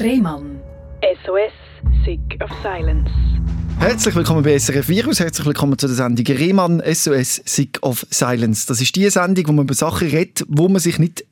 [0.00, 0.60] Rehmann.
[1.24, 1.52] SOS,
[2.04, 3.10] Sick of Silence.
[3.80, 8.66] Herzlich willkommen bei SRF Virus, herzlich willkommen zu der Sendung Rehmann SOS Sick of Silence.
[8.68, 11.24] Das ist die Sendung, wo man über Sachen redet, wo man sich nicht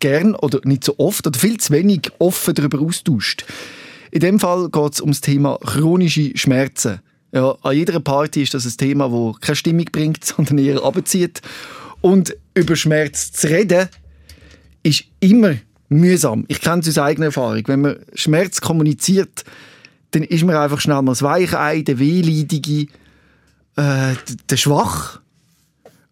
[0.00, 3.46] gern oder nicht so oft oder viel zu wenig offen darüber austauscht.
[4.10, 7.00] In dem Fall geht es um das Thema chronische Schmerzen.
[7.32, 11.40] Ja, an jeder Party ist das ein Thema, das keine Stimmung bringt, sondern eher abzieht.
[12.02, 13.88] Und über Schmerz zu reden,
[14.82, 15.54] ist immer
[15.90, 16.44] mühsam.
[16.48, 17.62] Ich kenne es aus eigener Erfahrung.
[17.66, 19.44] Wenn man Schmerz kommuniziert,
[20.12, 22.86] dann ist man einfach schnell mal das Weichei, der Wehleidige,
[23.76, 24.14] äh,
[24.48, 25.20] der Schwach.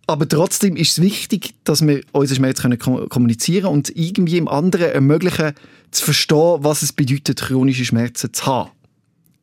[0.07, 4.91] Aber trotzdem ist es wichtig, dass wir unseren Schmerz können kommunizieren und irgendwie im anderen
[4.91, 5.52] ermöglichen,
[5.91, 8.71] zu verstehen, was es bedeutet, chronische Schmerzen zu haben.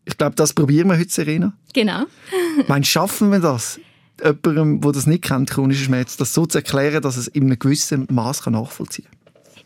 [0.06, 1.54] Ich glaube, das probieren wir heute, Serena.
[1.73, 2.04] Genau.
[2.67, 3.80] Meinst schaffen wir das?
[4.23, 7.59] Jemandem, der das nicht kennt, chronische Schmerzen, das so zu erklären, dass es in einem
[7.59, 9.15] gewissen Maß nachvollziehen kann?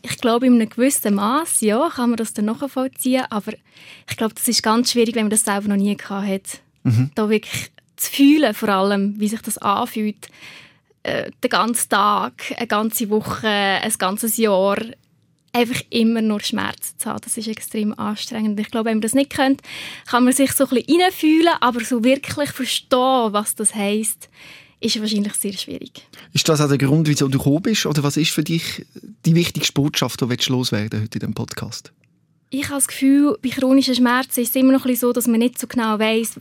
[0.02, 3.24] Ich glaube, in einem gewissen Maß, ja, kann man das dann nachvollziehen.
[3.30, 3.52] Aber
[4.08, 6.60] ich glaube, das ist ganz schwierig, wenn man das selber noch nie gehabt hat.
[6.84, 7.10] Mhm.
[7.14, 10.28] Da wirklich zu fühlen, vor allem, wie sich das anfühlt.
[11.02, 14.78] Äh, den ganzen Tag, eine ganze Woche, ein ganzes Jahr
[15.52, 17.20] einfach immer nur Schmerzen zu haben.
[17.22, 18.58] Das ist extrem anstrengend.
[18.60, 19.62] Ich glaube, wenn man das nicht kennt,
[20.06, 24.28] kann man sich so ein bisschen reinfühlen, aber so wirklich verstehen, was das heisst,
[24.80, 26.06] ist wahrscheinlich sehr schwierig.
[26.32, 27.86] Ist das auch der Grund, wieso du gekommen bist?
[27.86, 28.86] Oder was ist für dich
[29.26, 31.92] die wichtigste Botschaft, die du loswerden heute in diesem Podcast?
[32.48, 35.26] Ich habe das Gefühl, bei chronischen Schmerzen ist es immer noch ein bisschen so, dass
[35.26, 36.40] man nicht so genau weiß,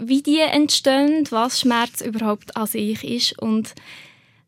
[0.00, 3.74] wie die entstehen, was Schmerz überhaupt an sich ist und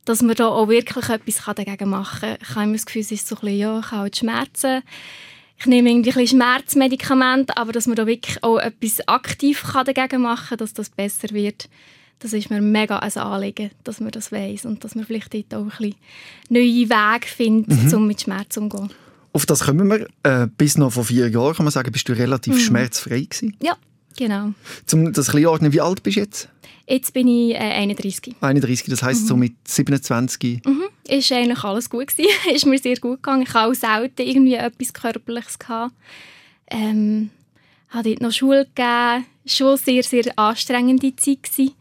[0.04, 2.38] dass man da auch wirklich etwas dagegen machen kann.
[2.40, 4.82] Ich habe immer das Gefühl, es ist so ein bisschen, ja, ich habe halt Schmerzen.
[5.58, 10.22] Ich nehme irgendwie ein bisschen Schmerzmedikamente, aber dass man da wirklich auch etwas aktiv dagegen
[10.22, 11.68] machen kann, dass das besser wird.
[12.18, 15.54] Das ist mir mega ein Anliegen, dass man das weiß und dass man vielleicht dort
[15.54, 15.94] auch ein bisschen
[16.48, 17.94] neue Wege findet, mhm.
[17.94, 18.90] um mit Schmerz umzugehen.
[19.32, 20.06] Auf das kommen wir.
[20.22, 22.60] Äh, bis noch vor vier Jahren, kann man sagen, bist du relativ mhm.
[22.60, 23.56] schmerzfrei gewesen.
[23.60, 23.76] Ja,
[24.16, 24.52] genau.
[24.92, 26.48] Um das ein ordnen, wie alt bist du jetzt?
[26.86, 28.36] Jetzt bin ich äh, 31.
[28.40, 29.26] 31, das heisst mhm.
[29.26, 30.62] so mit 27?
[30.64, 30.84] Mhm.
[31.08, 32.30] Ist eigentlich alles gut gewesen.
[32.54, 33.42] ist mir sehr gut gegangen.
[33.42, 35.58] Ich hatte auch selten irgendwie etwas Körperliches.
[35.58, 35.94] Gehabt.
[36.70, 37.30] Ähm,
[37.88, 39.26] habe dort noch Schule gegeben.
[39.46, 41.74] Schon sehr, sehr anstrengende Zeit gewesen.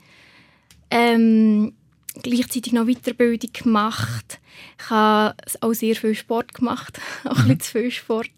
[0.89, 1.73] Ähm,
[2.21, 4.39] gleichzeitig noch Weiterbildung gemacht.
[4.79, 6.99] Ich habe auch sehr viel Sport gemacht.
[7.25, 8.29] auch ein bisschen zu viel Sport.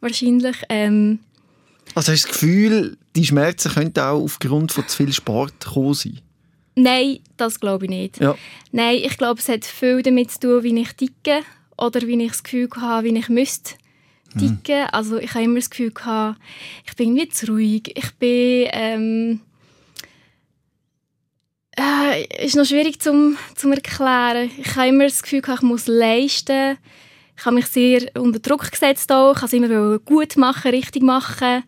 [0.00, 0.56] Wahrscheinlich.
[0.68, 1.20] Ähm,
[1.94, 5.94] also hast du das Gefühl, die Schmerzen könnten auch aufgrund von zu viel Sport kommen
[5.94, 6.20] sein?
[6.74, 8.20] Nein, das glaube ich nicht.
[8.20, 8.36] Ja.
[8.70, 11.40] Nein, ich glaube, es hat viel damit zu tun, wie ich ticke
[11.78, 13.74] oder wie ich das Gefühl habe, wie ich müsste
[14.38, 14.82] ticken.
[14.82, 14.88] Mhm.
[14.92, 16.38] Also ich habe immer das Gefühl gehabt,
[16.86, 17.92] ich bin irgendwie zu ruhig.
[17.94, 19.40] Ich bin ähm,
[21.78, 24.50] äh, ist noch schwierig zum zum erklären.
[24.58, 26.78] Ich habe immer das Gefühl ich muss leisten.
[27.38, 29.34] Ich habe mich sehr unter Druck gesetzt auch.
[29.34, 31.64] Ich wollte es immer gut machen, richtig machen.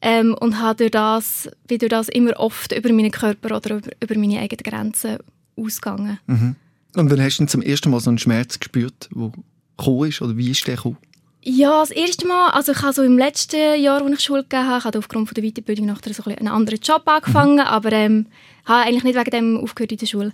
[0.00, 3.90] Ähm, und habe durch das, bin durch das immer oft über meinen Körper oder über,
[4.00, 5.18] über meine eigenen Grenzen
[5.56, 6.18] ausgegangen.
[6.26, 6.56] Mhm.
[6.96, 9.32] Und wann hast du zum ersten Mal so einen Schmerz gespürt, der
[9.76, 10.20] gekommen ist?
[10.20, 10.98] Oder wie ist der gekommen?
[11.44, 14.68] Ja, das erste Mal, also ich habe so im letzten Jahr, als ich Schule gegeben
[14.68, 17.60] habe, habe aufgrund von der Weiterbildung nachher so ein einen anderen Job angefangen, mhm.
[17.60, 18.26] aber ähm,
[18.64, 20.32] habe eigentlich nicht wegen dem aufgehört in der Schule.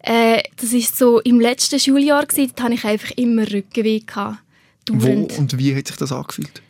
[0.00, 4.38] Äh, das war so im letzten Schuljahr gewesen, da hatte ich einfach immer Rückenweh gehabt.
[4.88, 6.62] Wo und wie hat sich das angefühlt?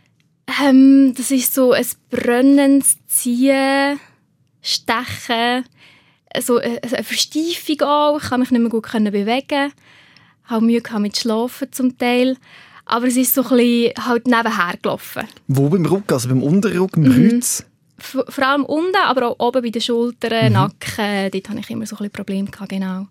[0.64, 4.00] Ähm, das ist so ein brennendes Ziehen,
[4.62, 5.64] Stechen,
[6.40, 8.22] so eine, eine Versteifung auch.
[8.22, 9.72] Ich kann mich nicht mehr gut bewegen.
[10.44, 12.38] Ich habe Mühe mit Schlafen zum Teil.
[12.86, 15.24] Aber es ist so ein bisschen halt nebenher gelaufen.
[15.48, 16.12] Wo beim Rücken?
[16.12, 17.28] Also beim Unterrücken, beim mhm.
[17.30, 17.64] Kreuz?
[17.98, 20.52] vor allem unten, aber auch oben bei den Schultern, mhm.
[20.52, 21.30] Nacken.
[21.32, 22.50] Dort hatte ich immer so ein bisschen Probleme.
[22.50, 23.06] Gehabt, genau.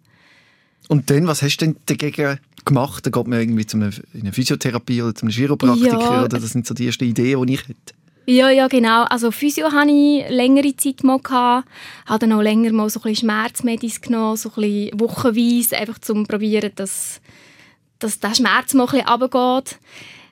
[0.88, 3.06] Und dann, was hast du denn dagegen gemacht?
[3.06, 6.00] Da geht man irgendwie zu einer, einer Physiotherapie oder zu einem Chiropraktiker?
[6.00, 7.94] Ja, oder das sind so die ersten Ideen, die ich hätte.
[8.28, 9.04] Ja, ja, genau.
[9.04, 11.20] Also Physio hatte ich längere Zeit mal.
[11.20, 11.68] Gehabt.
[12.06, 16.00] Habe dann auch länger mal so ein bisschen Schmerzmedis genommen, so ein bisschen wochenweise, einfach
[16.00, 17.22] zum probieren, dass,
[18.00, 19.80] dass der Schmerz mal ein bisschen runtergeht.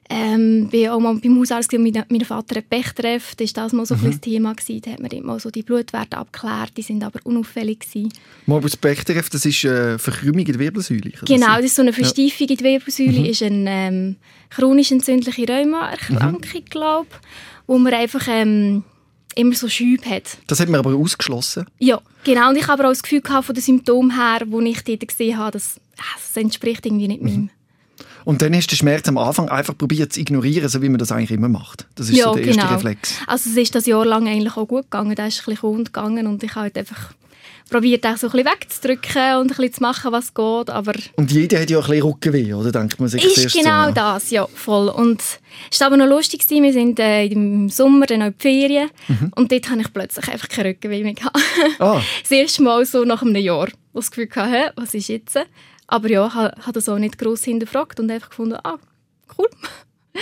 [0.09, 3.85] Ähm, bin auch mal beim Hausarzt mit meinem Vater ein Pechtreff, das war das mal
[3.85, 4.07] so mhm.
[4.07, 4.53] ein Thema.
[4.53, 4.81] Gewesen.
[4.81, 7.79] Da hat man mal so die Blutwerte abgeklärt, die sind aber unauffällig.
[7.79, 8.11] Gewesen.
[8.45, 11.13] Das Pechtreff, das ist eine Verkrümmung in der Wirbelsäule?
[11.25, 12.51] Genau, das ist so eine Versteifung ja.
[12.51, 13.25] in der Wirbelsäule, mhm.
[13.25, 14.15] ist eine ähm,
[14.49, 16.65] chronisch entzündliche Rheumaerkrankung, mhm.
[16.69, 17.09] glaube
[17.65, 18.27] wo man einfach...
[18.27, 18.83] Ähm,
[19.35, 20.37] immer so Schübe hat.
[20.45, 21.65] Das hat man aber ausgeschlossen?
[21.79, 22.49] Ja, genau.
[22.49, 25.07] Und ich habe aber auch das Gefühl gehabt, von den Symptomen her, wo ich dort
[25.07, 27.29] gesehen habe, dass das entspricht irgendwie nicht mhm.
[27.29, 27.49] meinem.
[28.25, 30.99] Und dann hast du den Schmerz am Anfang einfach probiert zu ignorieren, so wie man
[30.99, 31.87] das eigentlich immer macht.
[31.95, 32.73] Das ist ja, so der erste genau.
[32.73, 33.15] Reflex.
[33.27, 35.15] Also es ist das Jahr lang eigentlich auch gut gegangen.
[35.15, 37.13] Da ist ein bisschen rund gegangen und ich habe halt einfach
[37.69, 40.93] probiert auch so ein bisschen wegzudrücken und ein bisschen zu machen, was geht, aber...
[41.15, 42.71] Und jeder hat ja ein bisschen Rückenweh, oder?
[42.71, 43.91] Denkt man sich ist genau so, ja.
[43.91, 44.89] das, ja, voll.
[44.89, 45.21] Und
[45.71, 46.63] es war aber noch lustig, gewesen.
[46.63, 48.89] wir sind äh, im Sommer dann noch in die Ferien
[49.35, 51.13] und dort hatte ich plötzlich einfach keinen Rückenweh mehr.
[51.13, 51.37] gehabt.
[51.79, 55.07] Ah, das erste Mal so nach einem Jahr, wo ich das Gefühl hatte, was ist
[55.07, 55.39] jetzt?
[55.87, 58.77] Aber ja, ich habe das auch nicht gross hinterfragt und einfach gefunden, ah,
[59.37, 59.49] cool.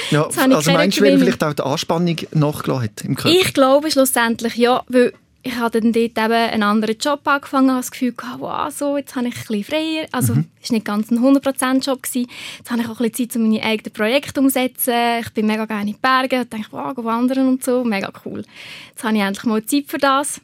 [0.10, 0.26] ja.
[0.26, 3.38] Also meinst du, weil vielleicht auch die Anspannung nachgelassen hat im Körper?
[3.38, 5.14] Ich glaube schlussendlich ja, weil
[5.44, 8.98] ich habe dann dort eben einen anderen Job angefangen, habe das Gefühl gehabt, wow, so,
[8.98, 10.08] jetzt habe ich ein bisschen freier.
[10.12, 12.04] Also, es war nicht ganz ein 100%-Job.
[12.04, 12.30] gewesen.
[12.58, 14.94] Jetzt habe ich auch ein bisschen Zeit, um meine eigenen Projekte umzusetzen.
[15.22, 18.44] Ich bin mega gerne in die Berge und denke, wow, wandern und so, mega cool.
[18.90, 20.42] Jetzt habe ich endlich mal Zeit für das.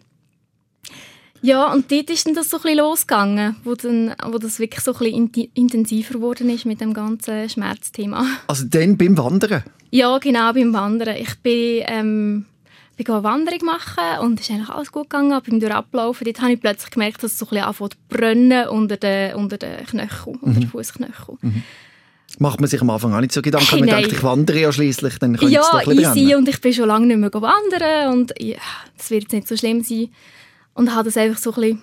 [1.47, 4.81] Ja, und dort ist dann das so ein bisschen losgegangen, wo, dann, wo das wirklich
[4.81, 8.25] so ein bisschen intensiver geworden ist mit dem ganzen Schmerzthema.
[8.47, 9.63] Also dann beim Wandern?
[9.89, 11.15] Ja, genau, beim Wandern.
[11.15, 12.45] Ich bin, ähm,
[12.97, 15.31] bin eine Wanderung machen und es ist eigentlich alles gut gegangen.
[15.31, 17.99] Aber beim Durchlaufen, dort habe ich plötzlich gemerkt, dass es so ein bisschen anfängt zu
[18.09, 21.63] brennen unter den, unter den Knöcheln, unter den Fußknöcheln.
[22.39, 24.71] Macht man sich am Anfang auch nicht so Gedanken, Hey, man denkt, ich wandere ja
[24.73, 26.35] schliesslich, dann könnte es Ja, doch ein bisschen easy brennen.
[26.39, 28.57] und ich bin schon lange nicht mehr wandern und ja,
[28.97, 30.09] das wird jetzt nicht so schlimm sein.
[30.77, 31.81] Und habe das einfach so ein bisschen,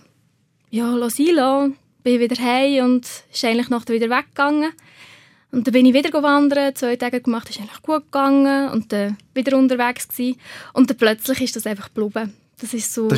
[0.70, 1.76] ja, lassen sein lassen.
[2.04, 4.70] Bin wieder heim und ist eigentlich noch wieder weggegangen.
[5.50, 9.16] Und dann bin ich wieder wandern, zwei Tage gemacht, ist eigentlich gut gegangen und dann
[9.34, 10.38] wieder unterwegs gewesen.
[10.74, 12.34] Und dann plötzlich ist das einfach geblieben.
[12.60, 13.08] Das ist so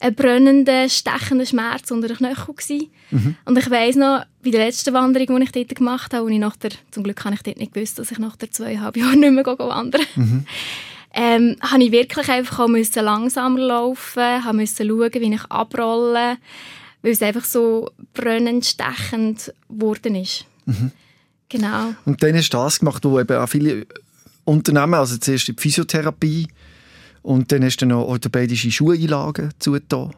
[0.00, 2.90] ein brennender, stechender Schmerz unter den Knöcheln gewesen.
[3.44, 6.38] Und ich weiss noch, bei der letzten Wanderung, die ich dort gemacht habe, und ich
[6.38, 9.20] nach der, zum Glück habe ich dort nicht gewusst, dass ich nach der zweieinhalb Jahren
[9.20, 10.06] nicht mehr wandern
[11.14, 16.38] ähm, habe ich wirklich einfach auch müssen langsamer laufen, habe müssen schauen, wie ich abrolle,
[17.02, 20.46] weil es einfach so brennend, stechend geworden ist.
[21.48, 21.94] Genau.
[22.06, 23.86] Und dann hast du das gemacht, wo eben auch viele
[24.44, 26.48] Unternehmen, also zuerst die Physiotherapie
[27.22, 30.14] und dann hast du noch orthopädische Schuheinlagen zugetan.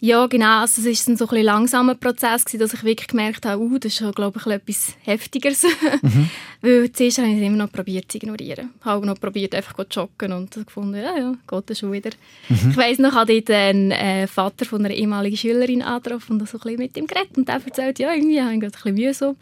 [0.00, 0.60] Ja, genau.
[0.60, 3.78] Also es war dann so ein langsamer Prozess, gewesen, dass ich wirklich gemerkt habe, uh,
[3.78, 5.62] das ist schon, glaube ich, etwas Heftigeres.
[6.60, 8.70] Weil zuerst habe ich es immer noch probiert zu ignorieren.
[8.80, 12.10] Ich habe noch probiert, einfach zu joggen und gefunden, ja, ja, geht das schon wieder.
[12.48, 16.48] Ich weiss noch, ich habe dort einen äh, Vater von einer ehemaligen Schülerin angetroffen und
[16.48, 18.82] so ein bisschen mit ihm geredet und der erzählt, ja, irgendwie habe ich gerade ein
[18.82, 19.36] bisschen Mühe so.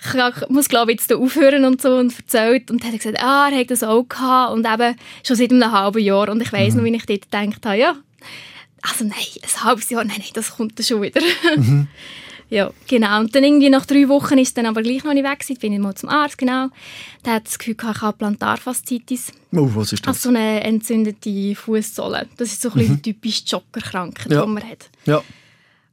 [0.00, 3.20] Ich muss, glaube ich, jetzt da aufhören und so und erzählt und er hat gesagt,
[3.20, 4.96] ah, er hat das auch gehabt und eben
[5.26, 7.96] schon seit einem halben Jahr und ich weiss noch, wie ich dort gedacht habe, ja,
[8.80, 11.20] also nein, ein halbes Jahr, nein, nein, das kommt dann schon wieder.
[12.50, 13.20] ja, genau.
[13.20, 15.58] Und dann irgendwie nach drei Wochen ist dann aber gleich noch nicht weg gewesen.
[15.60, 16.68] Bin ich mal zum Arzt, genau.
[17.24, 19.32] Der hat das Gefühl, ich habe Plantarfaszitis.
[19.52, 20.16] Oh, was ist das?
[20.16, 22.28] Also so eine entzündete Fußsohle.
[22.36, 24.42] Das ist so ein bisschen die typische Joggerkrankheit, Ja.
[24.44, 24.88] die man hat.
[25.06, 25.22] Ja.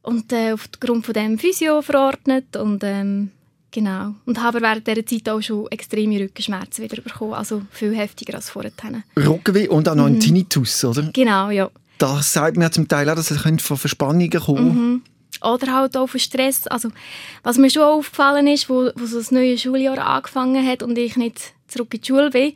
[0.03, 3.29] Und äh, aufgrund von dem Physio verordnet und ähm,
[3.69, 4.15] genau.
[4.25, 7.33] Und habe aber während dieser Zeit auch schon extreme Rückenschmerzen wieder bekommen.
[7.33, 8.71] Also viel heftiger als vorher.
[9.17, 10.15] Rückenweh und auch noch Mhm.
[10.15, 11.09] ein Tinnitus, oder?
[11.13, 11.69] Genau, ja.
[11.99, 15.01] Das sagt mir ja zum Teil auch, dass es von Verspannungen kommen Mhm.
[15.41, 16.67] Oder halt auch von Stress.
[16.67, 16.89] Also,
[17.43, 21.17] was mir schon aufgefallen ist, wo, wo so das neue Schuljahr angefangen hat und ich
[21.17, 22.53] nicht zurück in die Schule bin,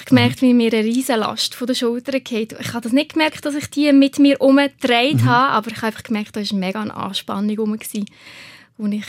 [0.00, 2.54] ich gemerkt, wie mir eine riesen Last von den Schultern geht.
[2.60, 5.86] Ich habe das nicht gemerkt, dass ich die mit mir umgedreht habe, aber ich habe
[5.88, 7.78] einfach gemerkt, da war mega eine Anspannung rum,
[8.76, 9.06] wo ich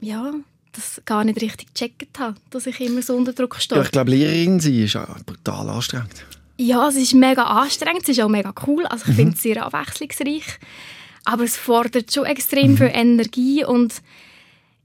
[0.00, 0.32] ja,
[0.72, 3.80] das gar nicht richtig gecheckt habe, dass ich immer so unter Druck stehe.
[3.80, 6.24] Ja, ich glaube, Lehrerin sein ist brutal anstrengend.
[6.56, 8.86] Ja, es ist mega anstrengend, es ist auch mega cool.
[8.86, 10.58] Also ich finde es sehr abwechslungsreich.
[11.24, 14.02] Aber es fordert schon extrem viel Energie und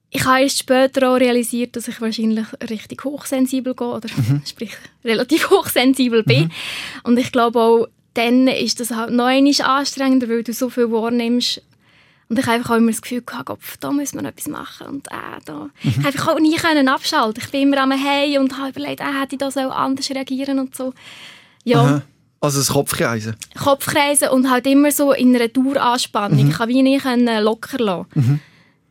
[0.10, 4.08] ich habe erst später auch realisiert, dass ich wahrscheinlich richtig hochsensibel gehe oder
[4.46, 4.72] sprich
[5.04, 6.52] relativ hochsensibel bin.
[7.04, 10.92] Und ich glaube auch, dann ist das halt noch einmal anstrengender, weil du so viel
[10.92, 11.62] wahrnimmst.
[12.30, 14.88] Und ich habe einfach auch immer das Gefühl gehabt, Gott, da wir noch etwas machen
[14.88, 15.70] und äh, da.
[15.82, 17.42] Ich habe einfach auch nie können abschalten.
[17.44, 20.60] Ich bin immer am Hey und habe überlegt, äh, hätte ich da so anders reagieren
[20.60, 20.94] und so.
[21.64, 21.82] Ja.
[21.82, 22.02] Aha.
[22.40, 23.36] Also das Kopfkreisen.
[23.58, 26.48] Kopfkreisen und halt immer so in einer Daueranspannung.
[26.50, 28.42] Ich kann wie nie können locker lassen.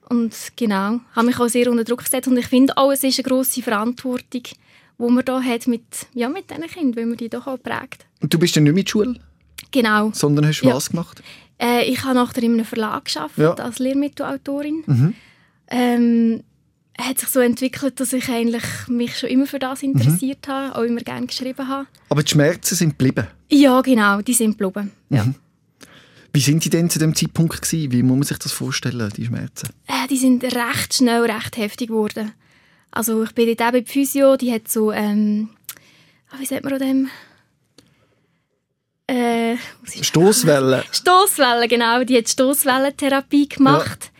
[0.08, 3.18] Und genau, habe mich auch sehr unter Druck gesetzt und ich finde auch, es ist
[3.18, 4.54] eine grosse Verantwortung, die
[4.98, 5.82] man da hat mit,
[6.14, 8.06] ja, mit diesen Kindern, weil man die doch auch prägt.
[8.22, 9.16] Und du bist dann nicht mit Schule,
[9.72, 10.10] Genau.
[10.12, 10.74] sondern hast Ja.
[10.74, 11.22] was gemacht?
[11.60, 13.64] Äh, ich habe nachher in einem Verlag gearbeitet, Ja.
[13.64, 14.82] als Lehrmittelautorin.
[14.86, 15.14] Mhm.
[15.68, 16.42] Ähm,
[16.98, 20.82] hat sich so entwickelt, dass ich eigentlich mich schon immer für das interessiert habe, auch
[20.82, 21.86] immer gerne geschrieben habe.
[22.08, 23.26] Aber die Schmerzen sind geblieben.
[23.48, 24.92] Ja, genau, die sind geblieben.
[25.10, 25.26] Ja.
[26.32, 27.92] Wie sind die denn zu dem Zeitpunkt gewesen?
[27.92, 29.70] Wie muss man sich das vorstellen, die Schmerzen?
[29.86, 32.32] Äh, die sind recht schnell recht heftig geworden.
[32.90, 35.50] Also ich bin dort eben bei der Physio, die hat so, ähm,
[36.30, 37.10] ah, wie sagt man an dem?
[39.06, 39.56] Äh,
[40.02, 40.82] Stoßwellen.
[40.92, 42.04] Stoßwellen, genau.
[42.04, 44.10] Die hat Stoßwellentherapie gemacht.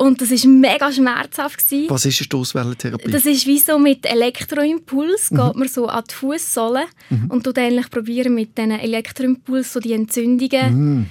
[0.00, 1.58] Und das war mega schmerzhaft.
[1.58, 1.90] Gewesen.
[1.90, 3.10] Was ist eine Stoßwellentherapie?
[3.10, 6.84] Das ist wie so mit Elektroimpuls, geht man so an die Fußsohle
[7.28, 11.06] und tut eigentlich probieren mit diesen Elektroimpuls so die Entzündungen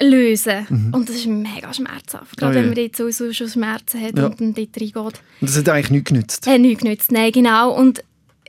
[0.00, 0.90] lösen.
[0.92, 2.36] Und das ist mega schmerzhaft.
[2.36, 4.26] Gerade Oh wenn man jetzt sowieso schon Schmerzen hat Ja.
[4.26, 4.96] und dann dort reingeht.
[4.96, 6.46] Und das hat eigentlich nichts genützt.
[6.48, 7.12] Hat nichts genützt.
[7.12, 7.72] Nein, genau.
[7.76, 8.02] Und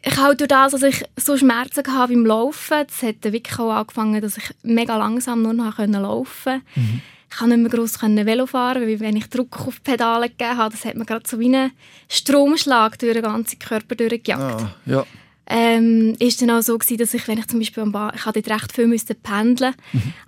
[0.03, 3.71] ich habe durch das, dass ich so Schmerzen hatte beim Laufen, das hat wirklich auch
[3.71, 7.01] angefangen, dass ich mega langsam nur noch laufen konnte.
[7.33, 10.55] Ich konnte nicht mehr gross Velo fahren, weil wenn ich Druck auf die Pedale gegeben
[10.57, 11.71] habe, das hat mir gerade so wie einen
[12.07, 14.61] Stromschlag durch den ganzen Körper durchgejagt.
[14.61, 15.05] Ah, ja.
[15.47, 18.25] Ähm, ist dann auch so gewesen, dass ich, wenn ich zum Beispiel am Bahn, ich
[18.25, 19.73] hatte dort recht viel müssen pendeln,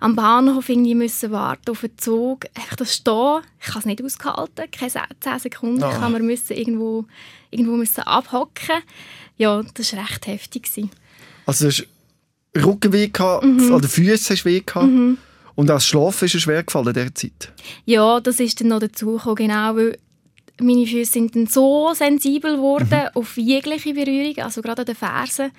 [0.00, 4.02] am Bahnhof irgendwie müssen warten auf den Zug, einfach das Stehen, ich habe es nicht
[4.04, 5.90] ausgehalten, keine 10 Sekunden, Ah.
[5.90, 7.06] ich habe mir müssen irgendwo,
[7.50, 8.82] irgendwo müssen abhocken.
[9.38, 10.64] Ja, das war recht heftig.
[10.64, 10.90] Gewesen.
[11.46, 11.86] Also du hast
[12.66, 13.72] Rückenweh gehabt, Mhm.
[13.72, 14.88] oder Füße hast weh gehabt.
[15.56, 17.52] Und auch das Schlafen ist dir schwer gefallen in dieser Zeit.
[17.86, 19.98] Ja, das ist dann noch dazugekommen, genau, weil
[20.60, 25.50] meine Füße sind dann so sensibel geworden auf jegliche Berührung, also gerade an den Fersen.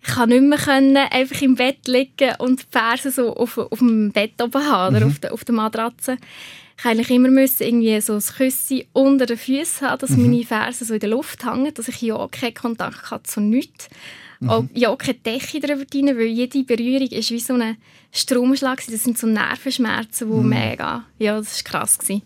[0.00, 3.78] Ich kann nicht mehr können, einfach im Bett liegen und die Fersen so auf, auf
[3.78, 6.18] dem Bett oben haben oder auf, der, auf der Matratze.
[6.78, 10.86] Ich eigentlich immer müssen irgendwie so ein Küsschen unter den Füßen haben, dass meine Fersen
[10.86, 13.88] so in der Luft hängen, dass ich ja keinen Kontakt hatte zu nichts.
[14.46, 17.76] Auch, ja, keine Decke drüber rein, weil jede Berührung ist wie so ein
[18.12, 18.84] Stromschlag.
[18.88, 21.98] Das sind so Nervenschmerzen, die mega, ja, das war krass.
[21.98, 22.22] Gewesen.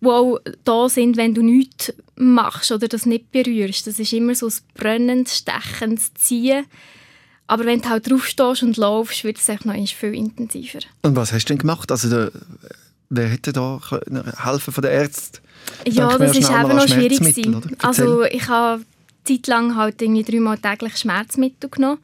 [0.00, 3.86] Die auch da sind, wenn du nichts machst oder das nicht berührst.
[3.86, 6.66] Das ist immer so ein brennendes, stechendes Ziehen.
[7.48, 10.80] Aber wenn du halt draufstehst und laufst, wird es noch viel intensiver.
[11.02, 11.90] Und was hast du denn gemacht?
[11.90, 12.32] Also der,
[13.08, 13.80] wer hätte da
[14.42, 15.38] helfen von den Ärzten?
[15.86, 17.20] Ja, das ist eben noch schwierig.
[17.82, 18.84] Also ich habe
[19.26, 21.98] zeitlang halt irgendwie dreimal täglich Schmerzmittel genommen.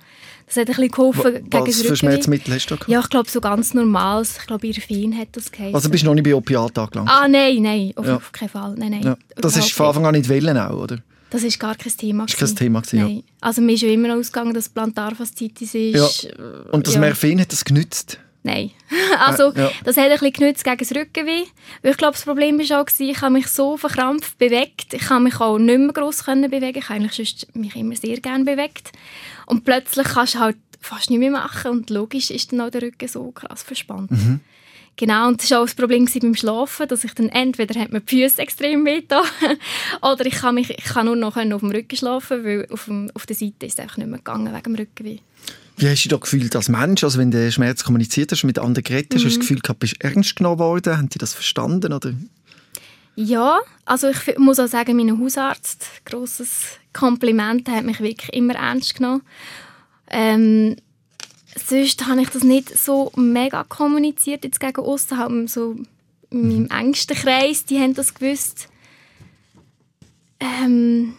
[0.46, 1.96] Das hat ein bisschen geholfen gegen Was das für.
[1.96, 2.90] Schmerzmittel hast du gehabt?
[2.90, 4.36] Ja, ich glaube so ganz normales.
[4.40, 5.74] Ich glaube, Irfin hat das geheißen.
[5.74, 7.08] Also bist du noch nicht bei Opiat angelangt?
[7.10, 8.16] ah, nein, nein, auf, Ja.
[8.16, 8.74] auf keinen Fall.
[8.76, 9.16] Nein, nein, ja.
[9.36, 10.98] Das ist von Anfang an nicht wollen auch, oder?
[11.30, 12.24] Das ist gar kein Thema.
[12.24, 12.56] Ist kein gewesen.
[12.56, 13.22] Thema gewesen, ja.
[13.40, 16.24] Also mir ist ja immer noch ausgegangen, dass Plantarfaszitis ist.
[16.24, 16.32] äh,
[16.72, 17.00] Und das ja.
[17.00, 18.18] Morphin hat das genützt?
[18.42, 18.72] Nein.
[19.18, 19.70] also, Äh, ja.
[19.84, 21.44] das hat ein bisschen genützt gegen das Rückenweh.
[21.82, 24.94] Weil ich glaube, das Problem war auch, ich habe mich so verkrampft bewegt.
[24.94, 26.78] Ich habe mich auch nicht mehr gross können bewegen.
[26.78, 28.92] Ich habe eigentlich sonst mich immer sehr gerne bewegt.
[29.46, 31.70] Und plötzlich kannst du halt fast nicht mehr machen.
[31.70, 34.10] Und logisch ist dann auch der Rücken so krass verspannt.
[34.10, 34.40] Mhm.
[34.96, 38.02] Genau, und das war auch das Problem beim Schlafen, dass ich dann entweder hat mir
[38.02, 39.02] die Füße extrem weh
[40.02, 43.10] oder ich kann, mich, ich kann nur noch auf dem Rücken schlafen, weil auf, dem,
[43.14, 45.18] auf der Seite ist es einfach nicht mehr gegangen wegen dem Rückenweh.
[45.76, 47.02] Wie hast du dich da gefühlt als Mensch?
[47.02, 49.40] Also wenn du den Schmerz kommuniziert hast, mit anderen geredet hast, hast du Mhm.
[49.40, 50.96] das Gefühl gehabt, bist du ernst genommen worden?
[50.98, 51.92] Haben die das verstanden?
[51.92, 52.14] Oder?
[53.16, 58.54] Ja, also ich muss auch sagen, mein Hausarzt, grosses Kompliment, der hat mich wirklich immer
[58.54, 59.22] ernst genommen.
[60.08, 60.76] Ähm,
[61.68, 65.76] sonst habe ich das nicht so mega kommuniziert jetzt gegen aussen, halt so
[66.30, 68.68] in meinem engsten Kreis, die haben das gewusst.
[70.40, 71.14] Ähm,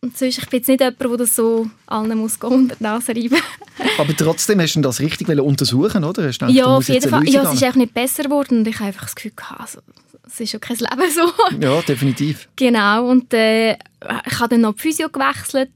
[0.00, 2.82] und sonst, ich bin jetzt nicht jemand, der das so allen muss gehen unter die
[2.82, 3.36] Nase reiben
[3.98, 6.26] Aber trotzdem hast du das richtig untersuchen, oder?
[6.26, 7.28] Hast du gedacht, Ja, auf jeden Fall.
[7.28, 9.80] Ja, es ist einfach nicht besser geworden und ich habe einfach das Gefühl, gehabt, also,
[10.26, 11.32] es ist ja kein Leben so.
[11.60, 12.48] Ja, definitiv.
[12.56, 15.70] Genau, und äh, ich habe dann noch die Physio gewechselt.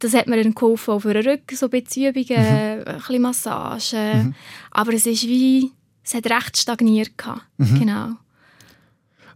[0.00, 4.34] Das hat mir dann geholfen, auch für den Rücken, so bisschen Übungen, ein bisschen Massage.
[4.70, 5.72] Aber es ist wie,
[6.04, 7.16] es hat recht stagniert.
[7.16, 7.42] gehabt.
[7.58, 8.10] Genau.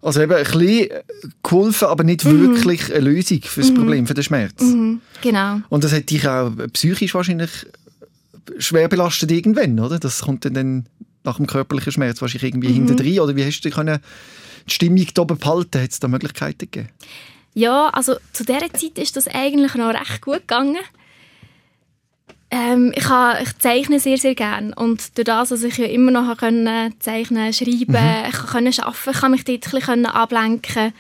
[0.03, 0.89] Also eben ein bisschen
[1.43, 4.61] geholfen, aber nicht wirklich eine Lösung für das Problem, für den Schmerz.
[4.63, 5.01] Mhm.
[5.21, 5.61] Genau.
[5.69, 7.51] Und das hat dich auch psychisch wahrscheinlich
[8.59, 9.99] schwer belastet irgendwann, oder?
[9.99, 10.87] Das kommt dann,
[11.23, 12.75] nach dem körperlichen Schmerz wahrscheinlich irgendwie Mhm.
[12.87, 13.21] hinter drin.
[13.21, 13.99] Oder wie hast du können
[14.67, 15.83] die Stimmung da oben behalten?
[15.83, 16.89] Hat es da Möglichkeiten gegeben?
[17.53, 20.77] Ja, also zu dieser Zeit ist das eigentlich noch recht gut gegangen.
[22.53, 24.75] Ähm, ich, ha, ich zeichne sehr, sehr gerne.
[24.75, 27.97] Und durch das, dass ich ja immer noch können zeichnen schreiben
[28.29, 30.93] ich konnte arbeiten, ich kann mich dort ein bisschen ablenken.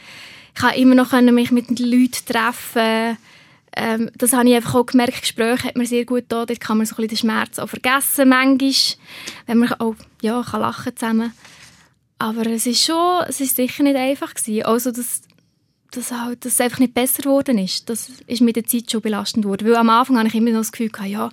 [0.54, 3.19] Ich kann immer noch können mich mit den Leuten treffen.
[3.76, 5.23] Ähm, das habe ich einfach auch gemerkt.
[5.23, 6.47] Gespräche hat mir sehr gut getan.
[6.47, 8.73] Dort kann man so ein bisschen den Schmerz auch vergessen, manchmal.
[9.47, 11.33] Wenn man auch ja, kann lachen zusammen.
[12.19, 14.64] Aber es ist schon, es ist sicher nicht einfach gewesen.
[14.64, 15.23] Also das,
[15.90, 17.88] dass, halt, dass es einfach nicht besser geworden ist.
[17.88, 19.66] Das ist mit der Zeit schon belastend geworden.
[19.66, 21.30] Weil am Anfang hatte ich immer noch das Gefühl, ja,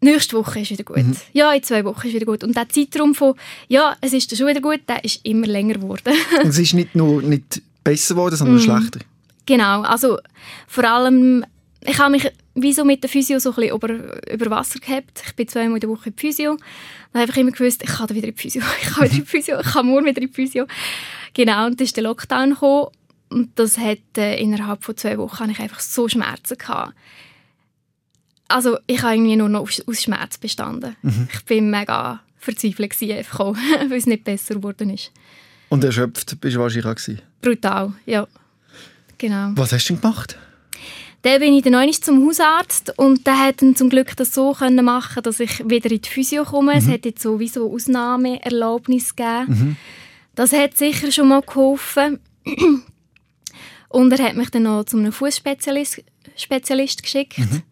[0.00, 0.98] nächste Woche ist wieder gut.
[1.32, 2.44] Ja, in zwei Wochen ist wieder gut.
[2.44, 3.34] Und der Zeitraum von,
[3.68, 6.14] ja, es ist schon wieder gut, der ist immer länger geworden.
[6.42, 8.58] Und es ist nicht nur nicht besser geworden, Mhm.
[8.58, 9.00] sondern schlechter.
[9.46, 10.18] genau, also
[10.66, 11.44] vor allem,
[11.80, 15.22] ich habe mich wie so mit der Physio so ein bisschen über, über Wasser gehabt.
[15.26, 16.56] Ich bin zweimal in der Woche in die Physio.
[17.12, 19.20] Dann habe ich immer gewusst, ich kann wieder in die Physio, ich kann wieder in
[19.20, 20.66] die Physio, ich kann morgen wieder in die Physio.
[21.34, 22.88] Genau, und dann ist der Lockdown gekommen.
[23.30, 26.94] Und das äh, innerhalb von zwei Wochen hatte ich einfach so Schmerzen gehabt.
[28.48, 30.96] Also ich habe irgendwie nur noch aus, aus Schmerz bestanden.
[31.32, 33.56] Ich bin mega verzweifelt gewesen, einfach auch,
[33.88, 35.12] weil es nicht besser geworden ist.
[35.68, 37.20] Und erschöpft bist du wahrscheinlich auch gewesen.
[37.42, 38.26] Brutal, ja.
[39.18, 39.50] Genau.
[39.54, 40.38] Was hast du denn gemacht?
[41.22, 44.52] Dann bin ich dann noch zum Hausarzt und der hat dann zum Glück das so
[44.52, 46.72] können machen, dass ich wieder in die Physio komme.
[46.72, 46.78] Mhm.
[46.78, 49.46] Es hat jetzt sowieso Ausnahmeerlaubnis gegeben.
[49.48, 49.76] Mhm.
[50.36, 52.20] Das hat sicher schon mal geholfen.
[53.88, 56.02] und er hat mich dann noch zu einem Fußspezialist
[56.36, 57.38] Spezialist geschickt.
[57.38, 57.62] Mhm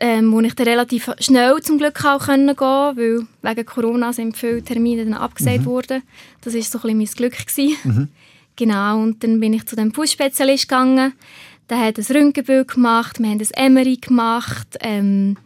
[0.00, 4.36] ähm, wo ich dann relativ schnell zum Glück auch können gehen weil wegen Corona sind
[4.36, 5.66] viele Termine dann abgesagt mhm.
[5.66, 6.02] worden.
[6.40, 7.84] Das war so ein bisschen mein Glück.
[7.84, 8.08] Mhm.
[8.56, 11.14] Genau, und dann bin ich zu dem Fußspezialist gegangen.
[11.70, 14.76] Der hat ein Röntgenbild gemacht, wir haben ein MRI gemacht.
[14.80, 15.36] Ähm,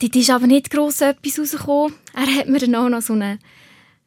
[0.00, 1.94] dort ist aber nicht gross etwas rausgekommen.
[2.14, 3.38] Er hat mir dann auch noch so eine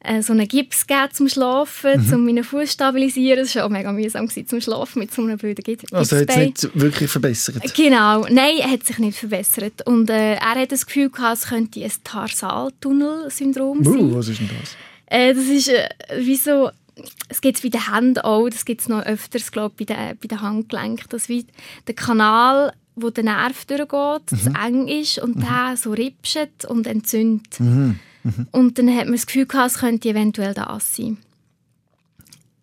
[0.06, 2.12] äh, so einen Gips gegeben zum Schlafen, mhm.
[2.12, 3.40] um meinen Fuß zu stabilisieren.
[3.40, 5.92] Das war auch mega mühsam zum Schlafen mit so einem blöden Gips.
[5.92, 7.74] Also hat es nicht wirklich verbessert?
[7.74, 9.86] Genau, nein, er hat sich nicht verbessert.
[9.86, 13.94] Und äh, er hat das Gefühl gehabt, es könnte ein Tarsal-Tunnel-Syndrom sein.
[13.94, 14.76] Uh, was ist denn das?
[15.06, 16.70] Äh, das ist äh, wie so
[17.28, 20.16] es gibt es bei den Händen auch, das gibt es noch öfters, glaube bei den,
[20.18, 21.46] bei den Handgelenken, dass wie
[21.86, 24.38] der Kanal, wo der Nerv durchgeht, mhm.
[24.38, 25.40] zu eng ist und mhm.
[25.40, 27.60] der so ripscht und entzündet.
[27.60, 27.98] Mhm.
[28.26, 28.48] Mhm.
[28.50, 31.18] Und dann hat man das Gefühl gehabt, es könnte eventuell das sein.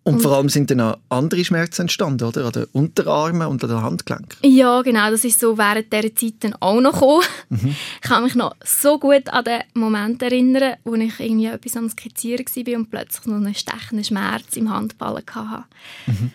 [0.06, 2.44] Und, und, vor allem sind dann auch andere Schmerzen entstanden, oder?
[2.44, 4.36] An den Unterarmen und an den Handgelenken.
[4.42, 5.10] Ja, genau.
[5.10, 7.24] Das ist so während dieser Zeit dann auch noch gekommen.
[7.48, 7.74] Mhm.
[7.94, 11.88] Ich kann mich noch so gut an den Moment erinnern, wo ich irgendwie etwas am
[11.88, 15.64] Skizzieren war und plötzlich noch einen stechenden Schmerz im Handballen hatte.
[16.06, 16.32] Mhm.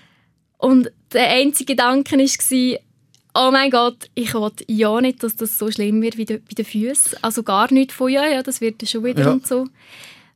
[0.58, 2.80] Und der einzige Gedanke war,
[3.40, 6.66] oh mein Gott, ich wollte ja nicht, dass das so schlimm wird wie bei den
[6.66, 7.20] Füßen.
[7.22, 9.32] Also gar nicht von, ja, ja, das wird schon wieder ja.
[9.32, 9.68] und so.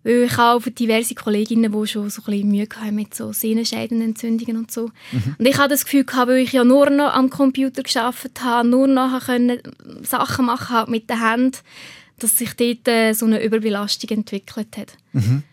[0.03, 4.57] Weil ich habe diverse Kolleginnen, die schon so ein bisschen Mühe hatten mit so Sehnenscheidenentzündungen
[4.57, 4.89] und so.
[5.12, 5.36] Mhm.
[5.38, 8.88] Und ich hatte das Gefühl, weil ich ja nur noch am Computer gearbeitet habe, nur
[8.88, 9.60] noch können
[10.03, 11.57] Sachen machen halt mit den Händen,
[12.19, 14.98] dass sich dort äh, so eine Überbelastung entwickelt hat.
[15.13, 15.43] Mhm.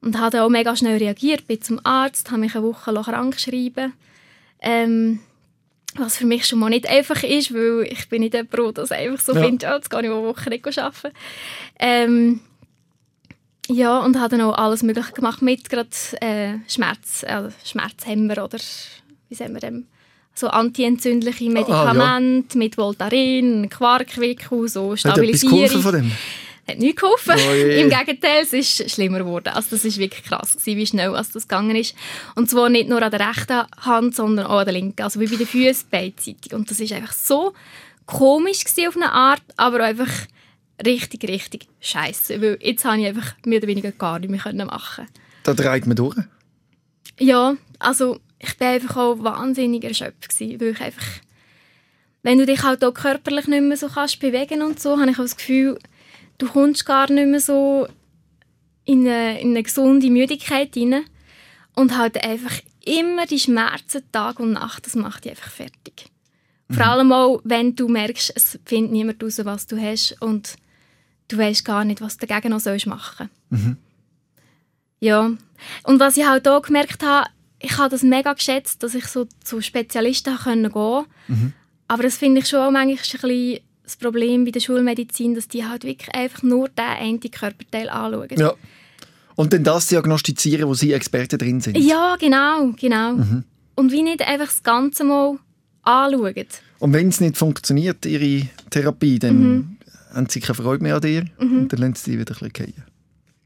[0.00, 3.92] Und habe auch mega schnell reagiert, bin zum Arzt, habe mich eine Woche krank geschrieben.
[4.60, 5.20] Ähm,
[5.96, 8.92] was für mich schon mal nicht einfach ist, weil ich bin nicht der Brot, das
[8.92, 9.42] einfach so ja.
[9.42, 11.16] finde, ja, jetzt kann ich eine Woche nicht arbeiten.
[11.78, 12.40] Ähm,
[13.68, 15.88] ja, und habe dann auch alles Mögliche gemacht mit gerade
[16.20, 18.58] äh, Schmerz, äh, Schmerzhemmer oder
[19.28, 19.86] wie sagen wir dem?
[20.34, 22.58] So antientzündliche Medikamente ah, ja.
[22.58, 25.64] mit Voltaren, Quarkwickel, so Stabilisierung.
[25.64, 26.12] Hat von dem?
[26.70, 27.34] Hat nichts geholfen.
[27.36, 29.48] Oh Im Gegenteil, es ist schlimmer geworden.
[29.48, 31.94] Also das ist wirklich krass, gewesen, wie schnell das gegangen ist.
[32.34, 35.02] Und zwar nicht nur an der rechten Hand, sondern auch an der linken.
[35.02, 36.52] Also wie bei den Füßen beidseitig.
[36.52, 37.52] Und das ist einfach so
[38.06, 40.10] komisch auf eine Art, aber einfach
[40.84, 42.40] richtig, richtig scheiße.
[42.40, 45.06] Weil jetzt habe ich einfach mehr oder weniger gar nicht mehr machen
[45.42, 46.16] Da dreht man durch?
[47.18, 51.06] Ja, also ich war einfach auch wahnsinnig erschöpft gewesen, weil ich einfach
[52.22, 55.18] wenn du dich halt auch körperlich nicht mehr so kannst bewegen und so, habe ich
[55.18, 55.78] auch das Gefühl,
[56.40, 57.86] du kommst gar nicht mehr so
[58.84, 61.04] in eine, in eine gesunde Müdigkeit rein
[61.76, 66.06] und halt einfach immer die Schmerzen Tag und Nacht, das macht dich einfach fertig.
[66.68, 66.74] Mhm.
[66.74, 70.56] Vor allem auch, wenn du merkst, es findet niemand raus, was du hast und
[71.28, 73.76] du weißt gar nicht, was du dagegen noch sollst machen mhm.
[75.02, 75.30] Ja,
[75.84, 79.26] und was ich halt auch gemerkt habe, ich habe das mega geschätzt, dass ich so
[79.44, 81.08] zu Spezialisten gehen konnte.
[81.28, 81.52] Mhm.
[81.88, 85.48] Aber das finde ich schon auch manchmal ein bisschen das Problem bei der Schulmedizin, dass
[85.48, 88.38] die halt wirklich einfach nur den einen Körperteil anschauen.
[88.38, 88.54] Ja.
[89.34, 91.78] Und dann das diagnostizieren, wo sie Experten drin sind.
[91.78, 93.14] Ja, genau, genau.
[93.14, 93.44] Mhm.
[93.74, 95.38] Und wie nicht einfach das Ganze mal
[95.82, 96.46] anschauen.
[96.78, 99.76] Und wenn es nicht funktioniert, ihre Therapie, dann mhm.
[100.14, 101.60] haben sie keine Freude mehr an dir mhm.
[101.60, 102.84] und dann lassen sie dich wieder ein bisschen fallen.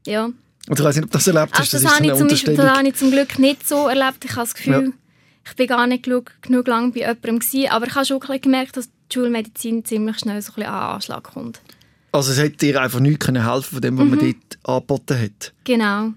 [0.05, 0.25] Ja.
[0.25, 1.73] Und ich weiß nicht, ob das erlebt hast.
[1.73, 4.25] Also das, das, habe, ich zum Beispiel, das habe ich zum Glück nicht so erlebt.
[4.25, 4.91] Ich habe das Gefühl, ja.
[5.47, 8.77] ich bin gar nicht genug, genug lang bei jemandem gewesen, aber ich habe schon gemerkt,
[8.77, 11.61] dass die Schulmedizin ziemlich schnell so ein bisschen an Anschlag kommt.
[12.11, 14.09] Also es hätte dir einfach nichts helfen von dem, was mhm.
[14.11, 15.53] man dort angeboten hat?
[15.65, 16.13] Genau.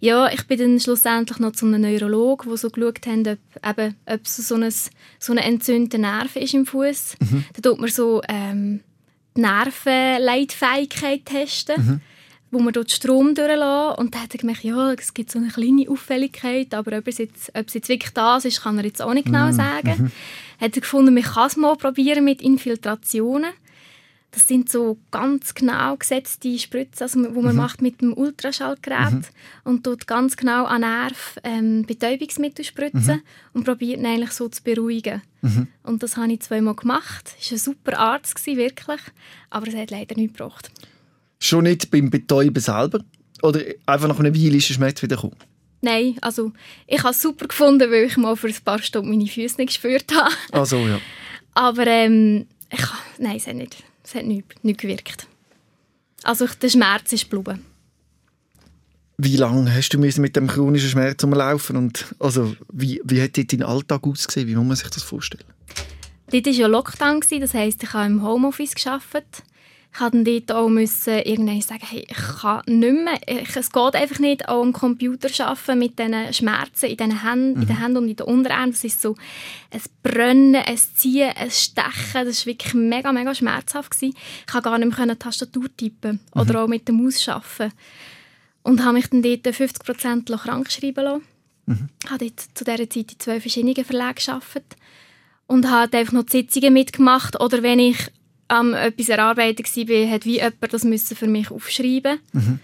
[0.00, 3.96] Ja, ich bin dann schlussendlich noch zu einem Neurologen, der so geschaut hat, ob, eben,
[4.06, 4.72] ob es so ein,
[5.18, 7.16] so eine entzündete Nerve ist im Fuß.
[7.20, 7.44] Mhm.
[7.54, 8.80] Da tut man so ähm,
[9.36, 11.76] die Nervenleitfähigkeit testen.
[11.76, 12.00] Mhm
[12.50, 13.98] wo wir dort Strom durchlassen.
[13.98, 17.18] Und dann hat er gemerkt, ja, es gibt so eine kleine Auffälligkeit, aber ob es
[17.18, 19.52] jetzt, ob es jetzt wirklich das ist, kann er jetzt auch nicht genau mhm.
[19.52, 19.94] sagen.
[19.98, 20.12] Mhm.
[20.58, 23.52] Hat er gefunden, man kann es mal probieren mit Infiltrationen.
[24.30, 27.56] Das sind so ganz genau gesetzte Spritzen, also, die man mhm.
[27.56, 29.24] macht mit dem Ultraschallgerät mhm.
[29.64, 33.22] und dort ganz genau an Nerv ähm, Betäubungsmittel spritzen mhm.
[33.54, 35.22] und probiert ihn eigentlich so zu beruhigen.
[35.40, 35.68] Mhm.
[35.82, 37.34] Und das habe ich zweimal gemacht.
[37.40, 39.00] Es war ein super Arzt, wirklich,
[39.48, 40.70] aber es hat leider nichts gebracht.
[41.40, 43.00] Schon nicht beim Betäuben selber?
[43.42, 45.36] Oder einfach nach einer Weile ist der Schmerz wieder gekommen?
[45.80, 46.52] Nein, also
[46.86, 49.68] ich habe es super gefunden, weil ich mal für ein paar Stunden meine Füße nicht
[49.68, 50.34] gespürt habe.
[50.52, 51.00] Ach so, ja.
[51.54, 52.84] Aber ähm, ich,
[53.18, 55.26] nein, es hat nicht, es hat nicht, nicht gewirkt.
[56.24, 57.64] Also der Schmerz ist geblieben.
[59.18, 63.62] Wie lange hast du mit dem chronischen Schmerz umlaufen und also wie, wie hat dein
[63.64, 64.46] Alltag ausgesehen?
[64.46, 65.44] Wie muss man sich das vorstellen?
[66.30, 69.42] Dort war ja Lockdown, das heisst, ich habe im Homeoffice gearbeitet.
[69.98, 73.72] Ich musste dann dort auch müssen irgendwann sagen, hey, ich kann nicht mehr, ich, es
[73.72, 77.62] geht einfach nicht, auch am Computer arbeiten mit diesen Schmerzen in den Händen, mhm.
[77.62, 78.70] in den Händen und in den Unterarmen.
[78.70, 79.16] Das ist so
[79.72, 83.90] ein Brennen, ein Ziehen, ein Stechen, das war wirklich mega, mega schmerzhaft.
[83.90, 84.14] Gewesen.
[84.16, 86.40] Ich konnte gar nicht mehr Tastatur tippen mhm.
[86.40, 87.72] oder auch mit der Maus arbeiten.
[88.62, 91.22] Und habe mich dann dort 50% krank schreiben lassen.
[91.66, 91.88] Mhm.
[92.04, 94.76] Ich habe dort zu dieser Zeit in zwei verschiedenen Verlagen gearbeitet
[95.48, 97.96] und habe einfach noch die Sitzungen mitgemacht oder wenn ich
[98.48, 102.60] am ähm, etwas erarbeitet war, hat wie jemand das müssen für mich aufschreiben mhm.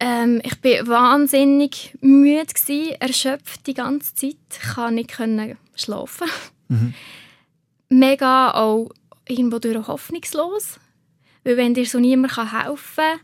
[0.00, 4.36] ähm, Ich war wahnsinnig müde, gewesen, erschöpft die ganze Zeit.
[4.50, 6.28] Ich konnte nicht schlafen.
[6.68, 6.94] Mhm.
[7.88, 8.90] Mega auch
[9.28, 10.80] irgendwo durch hoffnungslos.
[11.44, 13.20] Weil wenn dir so niemand helfen kann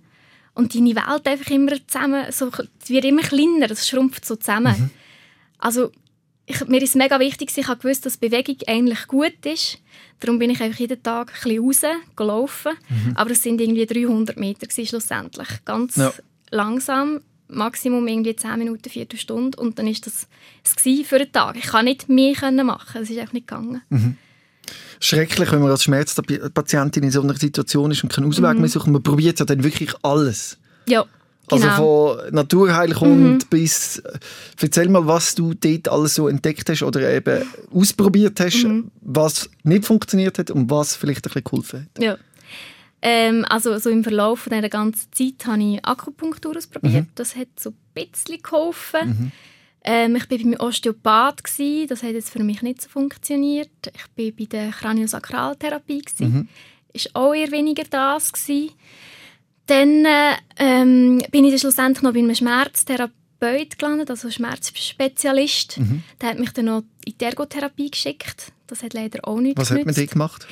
[0.54, 2.52] und deine Welt einfach immer zusammen, so,
[2.86, 4.78] wird immer kleiner, das schrumpft so zusammen.
[4.78, 4.90] Mhm.
[5.58, 5.90] Also
[6.46, 9.78] ich, mir ist mega wichtig, ich habe gewusst, dass Bewegung eigentlich gut ist.
[10.22, 11.80] Darum bin ich einfach jeden Tag ein bisschen raus,
[12.14, 12.72] gelaufen.
[12.88, 13.16] Mhm.
[13.16, 15.48] Aber es sind irgendwie 300 Meter schlussendlich.
[15.64, 16.12] Ganz ja.
[16.50, 19.60] langsam, Maximum irgendwie 10 Minuten, Viertelstunde.
[19.60, 20.28] Und dann ist das
[20.64, 21.56] es für den Tag.
[21.56, 23.82] Ich kann nicht mehr machen, es ist einfach nicht gegangen.
[23.90, 24.16] Mhm.
[25.00, 28.60] Schrecklich, wenn man als Schmerzpatientin in so einer Situation ist und keinen Ausweg mhm.
[28.60, 28.86] mehr sucht.
[28.86, 30.56] Man probiert ja dann wirklich alles.
[30.86, 31.04] Ja.
[31.52, 32.16] Also genau.
[32.16, 33.48] von Naturheilkunde mhm.
[33.50, 34.02] bis.
[34.60, 38.90] Erzähl mal, was du dort alles so entdeckt hast oder eben ausprobiert hast, mhm.
[39.00, 42.02] was nicht funktioniert hat und was vielleicht ein bisschen geholfen hat.
[42.02, 42.16] Ja.
[43.04, 47.06] Ähm, also so im Verlauf dieser ganzen Zeit habe ich Akupunktur ausprobiert.
[47.06, 47.10] Mhm.
[47.16, 49.08] Das hat so ein bisschen geholfen.
[49.08, 49.32] Mhm.
[49.84, 51.88] Ähm, ich war beim Osteopath, gewesen.
[51.88, 53.70] das hat jetzt für mich nicht so funktioniert.
[53.92, 56.02] Ich war bei der Kraniosakraltherapie.
[56.20, 56.48] Mhm.
[56.92, 58.32] Ist auch eher weniger das.
[58.32, 58.70] Gewesen.
[59.66, 60.06] Dann
[60.58, 65.78] ähm, bin ich dann schlussendlich noch bei einem Schmerztherapeut gelandet, also Schmerzspezialist.
[65.78, 66.02] Mhm.
[66.20, 68.52] Der hat mich dann noch in die Ergotherapie geschickt.
[68.66, 69.80] Das hat leider auch nicht Was genützt.
[69.80, 70.46] hat man dort gemacht?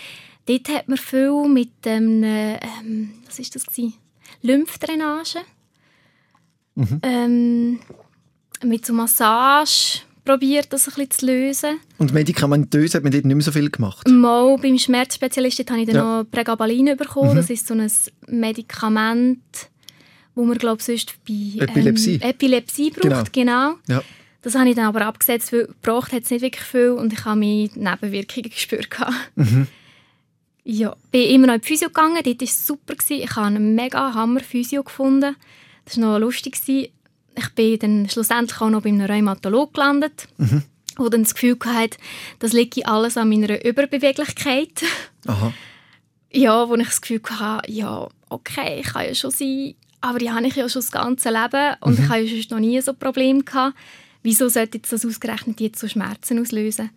[0.46, 3.94] Dort hat man viel mit dem, ähm, was ist das gewesen?
[4.42, 5.40] Lymphdrainage.
[6.74, 7.00] Mhm.
[7.02, 7.80] Ähm,
[8.62, 11.80] mit so Massage probiert, das ein bisschen zu lösen.
[11.98, 14.08] Und medikamentös hat man dort nicht mehr so viel gemacht?
[14.08, 16.18] Mal beim Schmerzspezialisten habe ich dann ja.
[16.22, 17.32] noch Pregabalin bekommen.
[17.32, 17.36] Mhm.
[17.36, 17.90] Das ist so ein
[18.28, 19.40] Medikament,
[20.34, 23.32] wo man glaube sonst bei ähm, Epilepsie, Epilepsie braucht.
[23.32, 23.74] Genau.
[23.74, 23.78] genau.
[23.88, 24.02] Ja.
[24.42, 27.24] Das habe ich dann aber abgesetzt, weil gebraucht hat es nicht wirklich viel und ich
[27.24, 28.88] habe meine Nebenwirkungen gespürt.
[29.36, 29.66] Mhm.
[30.64, 32.94] Ja, bin immer noch in die Physio gegangen, dort war es super.
[33.08, 35.36] Ich habe einen mega Hammer-Physio gefunden.
[35.84, 36.56] Das war noch lustig
[37.36, 40.62] ich bin dann schlussendlich auch noch bei einem Rheumatolog gelandet, mhm.
[40.96, 41.98] wo dann das Gefühl hatte,
[42.38, 44.82] das liegt alles an meiner Überbeweglichkeit.
[45.26, 45.52] Aha.
[46.32, 50.30] Ja, wo ich das Gefühl hatte, ja, okay, ich kann ja schon sein, aber die
[50.30, 52.04] habe ich ja schon das ganze Leben und mhm.
[52.04, 53.76] ich habe ja sonst noch nie so Probleme gehabt.
[54.22, 56.90] Wieso sollte jetzt das ausgerechnet jetzt so Schmerzen auslösen?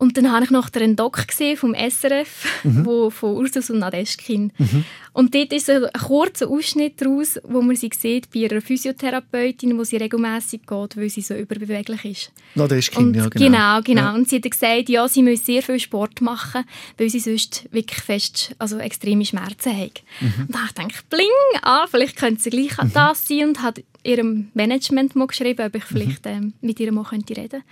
[0.00, 2.86] Und dann habe ich noch einen Doc gesehen vom SRF, mhm.
[2.86, 4.50] wo, von Ursus und Nadeschkin.
[4.56, 4.84] Mhm.
[5.12, 9.84] Und dort ist ein kurzer Ausschnitt daraus, wo man sie sieht bei einer Physiotherapeutin, wo
[9.84, 12.32] sie regelmäßig geht, weil sie so überbeweglich ist.
[12.54, 13.44] Nadeschkin, und ja, genau.
[13.44, 14.00] Genau, genau.
[14.00, 14.14] Ja.
[14.14, 16.64] Und sie hat gesagt, ja, sie muss sehr viel Sport machen,
[16.96, 20.02] weil sie sonst wirklich fest, also extreme Schmerzen hat.
[20.22, 20.46] Mhm.
[20.46, 22.90] Und da habe ich gedacht, bling, ah, vielleicht könnte sie gleich mhm.
[22.94, 26.30] das sein und hat ihrem Management mal geschrieben, ob ich vielleicht mhm.
[26.30, 27.62] ähm, mit ihr mal reden könnte.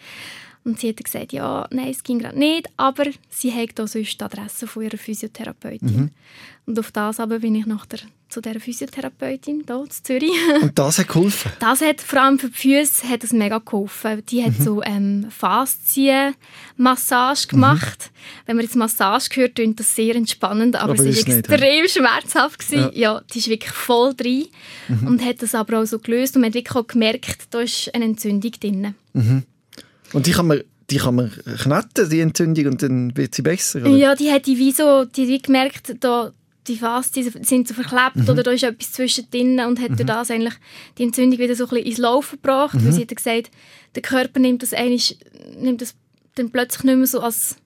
[0.68, 4.20] Und sie hat gesagt, ja, nein, es ging gerade nicht, aber sie hat auch sonst
[4.20, 5.96] die Adresse von ihrer Physiotherapeutin.
[5.96, 6.10] Mhm.
[6.66, 10.30] Und auf das aber bin ich nach der, zu dieser Physiotherapeutin hier in Zürich.
[10.60, 11.52] Und das hat geholfen?
[11.58, 14.22] Das hat vor allem für die Füße hat es mega geholfen.
[14.26, 14.62] Die hat mhm.
[14.62, 17.50] so ähm, Faszien-Massage mhm.
[17.50, 18.10] gemacht.
[18.12, 18.16] Mhm.
[18.44, 21.94] Wenn man jetzt Massage hört, klingt das sehr entspannend, aber, aber es war extrem nicht,
[21.94, 22.70] schmerzhaft.
[22.70, 22.90] Ja.
[22.92, 24.48] ja, die ist wirklich voll drin
[24.88, 25.06] mhm.
[25.06, 27.94] und hat das aber auch so gelöst und man hat wirklich auch gemerkt, da ist
[27.94, 28.94] eine Entzündung drin.
[30.12, 33.80] Und die kann man die kann man knetten, die Entzündung, und dann wird sie besser,
[33.80, 33.90] oder?
[33.90, 36.32] Ja, die hat die wie so, die hat gemerkt, da,
[36.66, 38.28] die Faszien sind so verklebt mhm.
[38.28, 39.96] oder da ist etwas zwischendrin und hat mhm.
[39.96, 40.54] durch das eigentlich
[40.96, 42.86] die Entzündung wieder so ein bisschen ins Laufen gebracht, mhm.
[42.86, 43.50] weil sie hat gesagt,
[43.94, 45.18] der Körper nimmt das eigentlich,
[45.58, 45.94] nimmt das
[46.36, 47.56] dann plötzlich nicht mehr so als,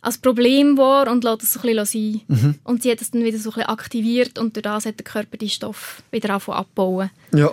[0.00, 2.38] als Problem wahr und lässt es so ein bisschen sein.
[2.38, 2.54] Mhm.
[2.64, 5.04] Und sie hat es dann wieder so ein bisschen aktiviert und durch das hat der
[5.04, 7.10] Körper die Stoff wieder abbauen.
[7.34, 7.50] Ja.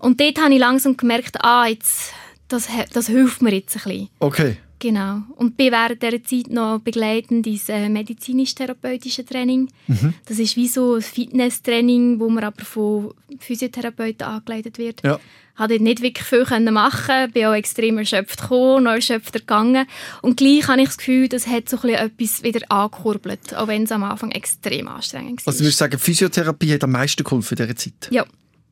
[0.00, 2.12] Und dort habe ich langsam gemerkt, ah, jetzt
[2.48, 4.08] das, das hilft mir jetzt ein bisschen.
[4.18, 4.56] Okay.
[4.80, 5.22] Genau.
[5.34, 9.68] Und bin während dieser Zeit noch begleitend ins äh, medizinisch-therapeutische Training.
[9.88, 10.14] Mhm.
[10.26, 15.02] Das ist wie so ein Fitness-Training, wo man aber von Physiotherapeuten angeleitet wird.
[15.04, 15.18] Ja.
[15.56, 19.88] Hatte nicht wirklich viel machen, bin auch extrem erschöpft gekommen, noch erschöpfter gegangen.
[20.22, 23.82] Und gleich habe ich das Gefühl, das hat so ein etwas wieder angekurbelt, auch wenn
[23.82, 25.50] es am Anfang extrem anstrengend war.
[25.50, 28.08] Also du würdest sagen, Physiotherapie hat am meisten geholfen in dieser Zeit?
[28.12, 28.24] Ja,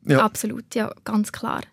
[0.05, 0.23] ja.
[0.23, 1.63] absolut, ja, ganz klar.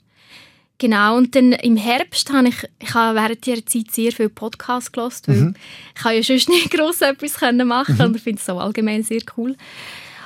[0.79, 4.91] Genau, und dann im Herbst habe ich, ich habe während dieser Zeit sehr viel Podcasts
[4.91, 5.55] gehört, weil Mhm.
[5.97, 9.03] ich habe ja sonst nicht gross etwas können machen und ich finde es so allgemein
[9.05, 9.57] sehr cool.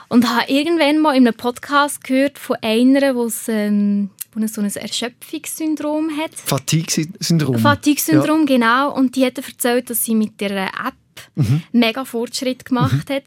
[0.09, 4.75] Und habe irgendwann mal in einem Podcast gehört von einer, die ähm, wo so ein
[4.75, 6.35] Erschöpfungssyndrom hat.
[6.35, 7.59] Fatigue-Syndrom.
[7.59, 8.95] Fatigue-Syndrom, genau.
[8.95, 10.95] Und die hat erzählt, dass sie mit der App
[11.35, 11.63] Mhm.
[11.73, 13.25] mega Fortschritt gemacht hat.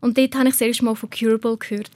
[0.00, 1.90] Und dort habe ich das erste Mal von Curable gehört.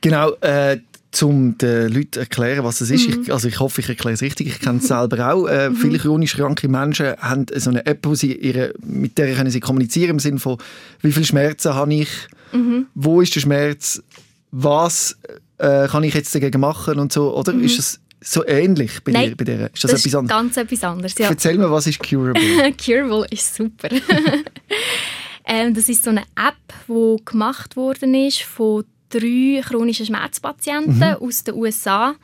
[0.00, 0.78] Genau, äh,
[1.20, 3.08] um den Leuten zu erklären, was es ist.
[3.08, 3.22] Mhm.
[3.24, 4.46] Ich, also ich hoffe, ich erkläre es richtig.
[4.46, 5.46] Ich kenne es selber auch.
[5.46, 9.50] Äh, Viele chronisch kranke Menschen haben so eine App, wo sie ihre, mit der können
[9.50, 10.56] sie kommunizieren im Sinne von,
[11.02, 12.08] wie viele Schmerzen habe ich,
[12.52, 12.86] Mhm.
[12.94, 14.02] wo ist der Schmerz,
[14.50, 15.18] was
[15.58, 17.34] äh, kann ich jetzt dagegen machen und so.
[17.36, 19.18] Oder ist es so ähnlich bei Mhm.
[19.18, 19.36] Nein, dir?
[19.36, 19.70] Bei dir?
[19.74, 20.38] Ist das, Das etwas ist anderes?
[20.40, 21.18] ganz etwas anderes.
[21.18, 21.28] Ja.
[21.28, 22.72] Erzähl mir, was ist Curable?
[22.84, 23.88] Curable ist super.
[25.46, 26.56] ähm, das ist so eine App,
[26.88, 31.16] die gemacht worden ist von drei chronischen Schmerzpatienten Mhm.
[31.20, 32.14] aus den USA.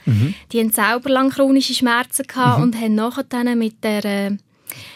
[0.52, 2.62] Die haben selber lange chronische Schmerzen gehabt Mhm.
[2.64, 4.36] und haben nachher mit der äh,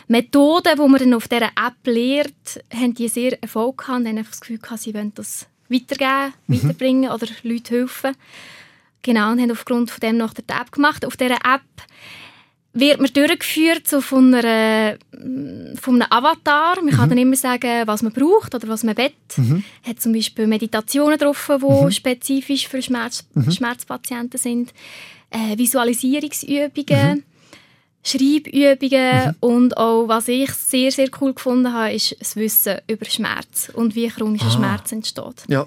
[0.09, 4.19] Methode, die man dann auf dieser App lehrt, haben die sehr Erfolg gehabt und haben
[4.19, 6.55] einfach das Gefühl gehabt, sie wollen das weitergeben, Mhm.
[6.63, 8.15] weiterbringen oder Leuten helfen.
[9.03, 11.05] Genau, und haben aufgrund von dem noch die App gemacht.
[11.05, 11.63] Auf dieser App
[12.75, 14.97] wird man durchgeführt so von, einer,
[15.81, 16.83] von einem Avatar.
[16.83, 19.11] Man kann dann immer sagen, was man braucht oder was man will.
[19.83, 24.73] Hat zum Beispiel Meditationen drauf, die spezifisch für Schmerz, Schmerzpatienten sind.
[25.31, 27.25] Äh, Visualisierungsübungen.
[28.05, 33.71] Schreibübungen und auch, was ich sehr, sehr cool gefunden habe, ist das Wissen über Schmerz
[33.73, 35.45] und wie chronischer Schmerz entsteht.
[35.49, 35.65] ja.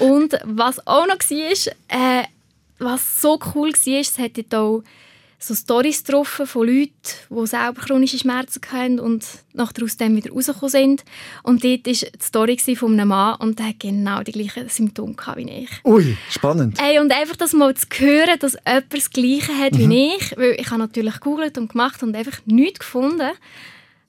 [0.00, 2.24] Und was auch noch war, äh,
[2.80, 4.82] was so cool war, es hat auch
[5.46, 6.92] so Storys getroffen von Leuten,
[7.30, 11.04] die selber chronische Schmerzen hatten und nachher aus dem wieder rausgekommen sind.
[11.42, 15.14] Und dort war die Story von einem Mann und der hat genau die gleichen Symptome
[15.36, 15.70] wie ich.
[15.84, 16.78] Ui, spannend.
[16.80, 20.56] Ey, und einfach das mal zu hören, dass jemand das Gleiche hat wie ich, weil
[20.58, 23.30] ich habe natürlich gegoogelt und gemacht und einfach nichts gefunden.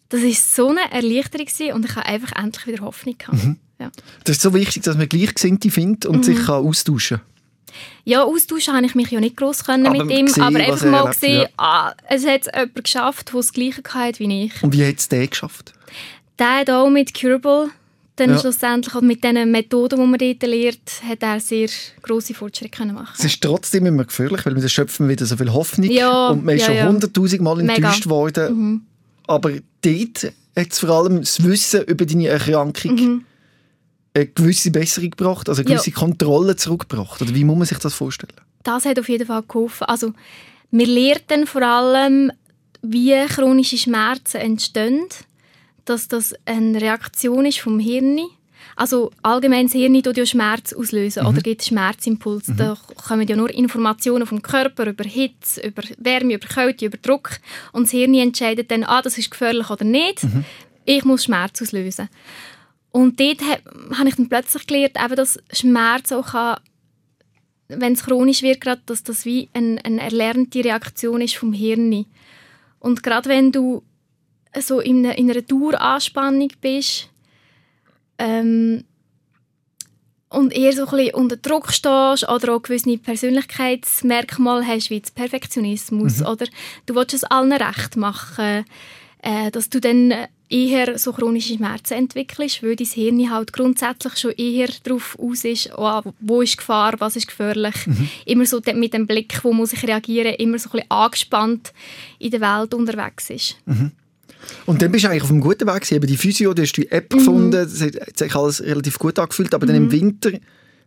[0.10, 3.40] Das war so eine Erleichterung und ich habe einfach endlich wieder Hoffnung gehabt.
[3.80, 3.92] Ja.
[4.24, 6.12] Das ist so wichtig, dass man Gleichgesinnte findet Mhm.
[6.16, 7.35] und sich kann austauschen kann.
[8.04, 10.86] Ja, austauschen habe ich mich ja nicht gross können Aber mit ihm, gesehen, aber einfach
[10.86, 11.48] mal erlebt, gesehen, ja.
[11.58, 14.64] ah, es hat jemand geschafft, der das Gleiche hatte wie ich.
[14.64, 15.74] Und wie hat es der geschafft?
[16.38, 17.70] Der hat auch mit Curable,
[18.18, 18.40] dann Ja.
[18.40, 21.68] schlussendlich auch mit diesen Methoden, die man dort lehrt, hat er sehr
[22.02, 23.14] grosse Fortschritte können machen.
[23.18, 26.56] Es ist trotzdem immer gefährlich, weil man schöpfen wieder so viel Hoffnung Ja, und man
[26.56, 26.92] ist schon Mega.
[26.92, 27.70] Mhm.
[27.70, 28.86] enttäuscht worden.
[29.28, 30.24] Aber dort
[30.58, 33.26] hat es vor allem das Wissen über deine Erkrankung
[34.16, 35.72] eine gewisse Besserung gebracht, also eine Mhm.
[35.74, 35.78] Ja.
[35.78, 37.22] gewisse Kontrolle zurückgebracht.
[37.22, 38.34] Oder wie muss man sich das vorstellen?
[38.64, 39.84] das hat auf jeden Fall geholfen.
[39.86, 40.14] Also,
[40.72, 42.32] wir lernen vor allem,
[42.82, 45.06] wie chronische Schmerzen entstehen,
[45.86, 48.20] dass das eine Reaktion ist vom Hirn.
[48.76, 52.46] Also allgemein das Hirn tut ja Schmerz auslösen oder gibt Schmerzimpuls.
[52.58, 52.76] Da
[53.08, 57.38] kommen ja nur Informationen vom Körper über Hitze, über Wärme, über Kälte, über Druck
[57.72, 60.22] und das Hirn entscheidet dann, ah, das ist gefährlich oder nicht.
[60.86, 62.10] Ich muss Schmerz auslösen.
[62.96, 66.62] Und dort ha- habe ich dann plötzlich gelernt, eben, dass Schmerz auch kann
[67.68, 72.06] wenn es chronisch wird, grad, dass das wie eine, eine erlernte Reaktion ist vom Hirn.
[72.80, 73.84] Und gerade wenn du
[74.58, 77.10] so in einer, in einer Daueranspannung bist
[78.18, 78.86] ähm,
[80.30, 86.22] und eher so ein bisschen unter Druck stehst oder auch gewisse Persönlichkeitsmerkmale hast, wie Perfektionismus
[86.22, 86.46] oder?
[86.86, 88.64] Du willst es allen recht machen,
[89.26, 90.14] äh, dass du dann
[90.48, 95.72] eher so chronische Schmerzen entwickelst, weil dein Hirn halt grundsätzlich schon eher darauf aus ist,
[95.76, 97.74] oh, wo ist Gefahr, was ist gefährlich.
[98.26, 101.74] Immer so mit dem Blick, wo muss ich reagieren, immer so ein bisschen angespannt
[102.20, 103.56] in der Welt unterwegs ist.
[104.68, 105.92] Und dann bist du eigentlich auf einem guten Weg.
[105.92, 107.18] Eben die Physio, du hast die App Mhm.
[107.18, 110.32] gefunden, das hat hat sich alles relativ gut angefühlt, aber dann im Winter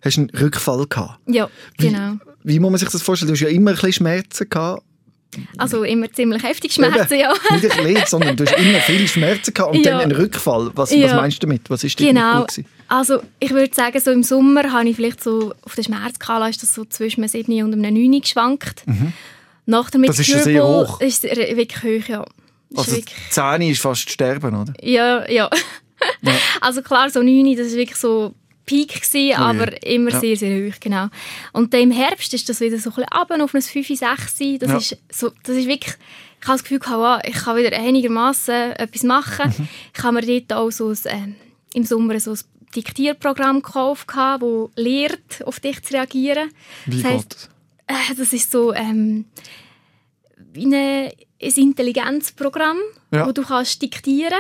[0.01, 1.19] hast du einen Rückfall gehabt.
[1.27, 2.19] Ja, Wie, genau.
[2.45, 3.27] Wie muss man sich das vorstellen?
[3.29, 4.85] Du hast ja immer ein bisschen Schmerzen gehabt.
[5.59, 7.33] Also immer ziemlich heftig Schmerzen, Eben, ja.
[7.55, 9.93] Nicht ein bisschen, sondern du hast immer viele Schmerzen gehabt und Ja.
[9.93, 10.71] dann einen Rückfall.
[10.75, 11.15] Was, was Ja.
[11.17, 11.69] meinst du damit?
[11.69, 12.41] Was ist Genau.
[12.41, 12.67] gut gewesen?
[12.89, 16.63] Also ich würde sagen, so im Sommer habe ich vielleicht so auf der Schmerzskala ist
[16.63, 18.85] das so zwischen einem 7 und einem 9 geschwankt.
[19.67, 20.07] Nach der Mhm.
[20.07, 21.01] Das ist schon sehr hoch.
[21.01, 22.23] Ist wirklich hoch, ja.
[22.71, 24.73] Ist Also wirklich, 10 ist fast sterben, oder?
[24.83, 25.51] ja, ja.
[26.61, 28.35] Also klar, so 9, das war wirklich so
[28.69, 30.21] Peak, gewesen, Oh aber immer Ja.
[30.21, 31.09] sehr, sehr hoch, genau.
[31.53, 34.59] Und dann im Herbst ist das wieder so ein bisschen runter auf ein 5, 6.
[34.61, 34.77] Das, Ja.
[34.77, 35.95] ist so, das ist wirklich,
[36.41, 39.55] ich habe das Gefühl, gehabt, ich kann wieder einigermaßen etwas machen.
[39.59, 39.69] Mhm.
[39.97, 41.35] Ich habe mir dort auch so ein, ähm,
[41.75, 42.39] im Sommer so ein
[42.77, 44.41] Diktierprogramm gekauft, das
[44.77, 46.51] lehrt, auf dich zu reagieren.
[46.87, 47.51] Wie Das heisst,
[47.87, 49.25] äh, das ist so ähm,
[50.53, 52.79] wie eine, ein Intelligenzprogramm,
[53.13, 53.27] Ja.
[53.27, 54.39] wo du kannst diktieren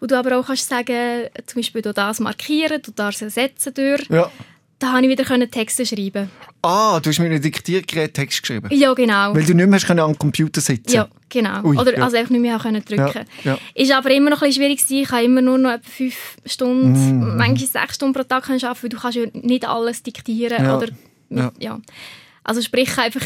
[0.00, 4.02] wo du aber auch kannst sagen, zum Beispiel du das markieren, du das ersetzen durch.
[4.10, 4.30] Ja.
[4.78, 6.30] da konnte ich wieder Texte schreiben.
[6.60, 8.68] Ah, du hast mit einem Diktiergerät Text geschrieben?
[8.70, 9.34] Ja, genau.
[9.34, 11.62] Weil du nicht mehr hast am Computer sitzen Ja, genau.
[11.62, 12.04] Ui, Oder ja.
[12.04, 13.58] also einfach nicht mehr können drücken Ja, ja.
[13.74, 15.02] Ist aber immer noch ein bisschen schwierig gewesen.
[15.02, 17.36] Ich habe immer nur noch etwa fünf Stunden, Mhm.
[17.36, 20.64] manchmal sechs Stunden pro Tag können arbeiten, weil du kannst ja nicht alles diktieren.
[20.64, 20.88] Ja, Oder
[21.30, 21.80] mit, ja.
[22.42, 23.22] Also sprich einfach,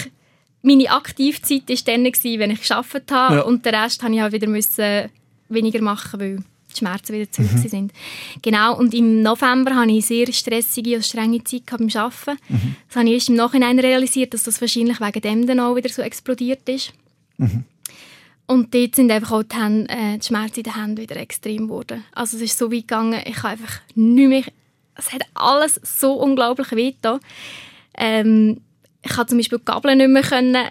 [0.62, 3.40] meine Aktivzeit war dann, gewesen, wenn ich gearbeitet habe Ja.
[3.42, 5.10] und den Rest habe ich halt wieder müssen
[5.48, 6.38] weniger machen, weil
[6.78, 7.68] die Schmerzen wieder zurück Mhm.
[7.68, 7.92] sind.
[8.42, 12.38] Genau, und im November hatte ich eine sehr stressige und strenge Zeit beim Arbeiten.
[12.48, 12.76] Mhm.
[12.88, 15.88] Das habe ich erst im Nachhinein realisiert, dass das wahrscheinlich wegen dem dann auch wieder
[15.88, 16.92] so explodiert ist.
[18.46, 21.68] Und dort sind einfach auch die, Hände, äh, die Schmerzen in den Händen wieder extrem
[21.68, 22.04] geworden.
[22.12, 24.42] Also es ist so weit gegangen, ich habe einfach nicht mehr...
[24.94, 27.20] Es hat alles so unglaublich weh getan.
[27.96, 28.60] Ähm,
[29.04, 30.66] ich konnte zum Beispiel die Gabel nicht mehr können,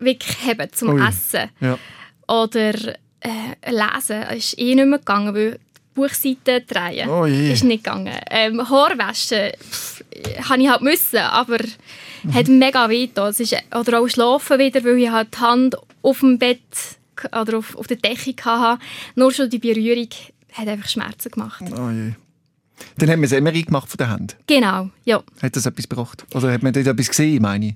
[0.00, 1.06] wirklich haben zum Ui.
[1.06, 1.48] Essen.
[1.60, 1.78] Ja.
[2.26, 5.58] Oder äh, lesen ist eh nicht mehr gegangen, weil die
[5.94, 7.52] Buchseiten drehen Oh je.
[7.52, 8.14] ist nicht gegangen.
[8.30, 9.50] Ähm, Haarwaschen
[10.48, 11.58] habe ich halt müssen, aber
[12.24, 12.34] Mhm.
[12.34, 13.28] hat mega weh getan.
[13.30, 16.60] Es ist, oder auch schlafen wieder, weil ich halt die Hand auf dem Bett
[17.40, 18.82] oder auf, auf der Decke hatte.
[19.14, 20.08] Nur schon die Berührung
[20.52, 21.62] hat einfach Schmerzen gemacht.
[21.70, 22.12] Oh je.
[22.96, 24.36] Dann haben wir ein MRI gemacht von der Hand.
[24.46, 25.22] Genau, ja.
[25.42, 26.24] Hat das etwas gebracht?
[26.34, 27.74] Oder hat man dort etwas gesehen, meine ich?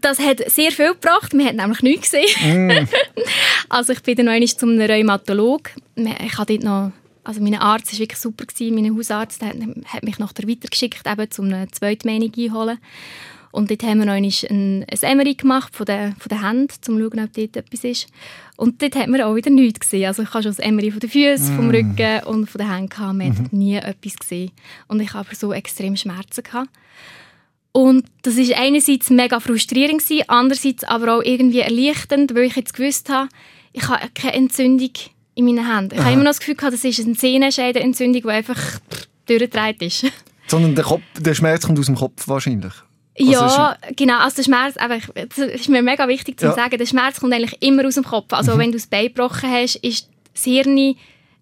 [0.00, 1.34] Das hat sehr viel gebracht.
[1.34, 2.66] Man hat nämlich nichts gesehen.
[2.66, 2.88] Mm.
[3.68, 5.72] also ich bin dann noch einmal zum Rheumatologen.
[5.96, 6.92] Ich habe dort noch,
[7.24, 9.56] also mein Arzt war wirklich super, gewesen, mein Hausarzt hat,
[9.86, 12.78] hat mich nachher weitergeschickt, eben, um eine zweite Meinung einzuholen.
[13.50, 16.82] Und dort haben wir noch ein, ein MRI gemacht von der, von der Hand, um
[16.82, 18.06] zu schauen, ob dort etwas ist.
[18.56, 20.06] Und dort hat man auch wieder nichts gesehen.
[20.06, 22.88] Also ich habe schon das MRI von den Füßen, vom Rücken und von den Händen
[22.88, 23.14] gehabt.
[23.14, 24.50] Man hat nie etwas gesehen.
[24.86, 26.68] Und ich habe aber so extrem Schmerzen gehabt.
[27.72, 32.74] Und das ist einerseits mega frustrierend gewesen, andererseits aber auch irgendwie erleichternd, weil ich jetzt
[32.74, 33.28] gewusst habe,
[33.72, 34.90] ich habe keine Entzündung
[35.34, 35.94] in meinen Händen.
[35.94, 38.58] Ich habe immer noch das Gefühl gehabt, das ist eine Sehnenscheidenentzündung, die einfach
[39.26, 40.06] durchgedreht ist.
[40.48, 42.72] Sondern der, Kopf, der Schmerz kommt aus dem Kopf wahrscheinlich.
[43.18, 44.18] ja, genau.
[44.18, 46.54] Also der Schmerz, aber ich- das ist mir mega wichtig zu Ja.
[46.54, 48.32] sagen, der Schmerz kommt eigentlich immer aus dem Kopf.
[48.32, 50.94] Also wenn du das Bein gebrochen hast, ist das Hirn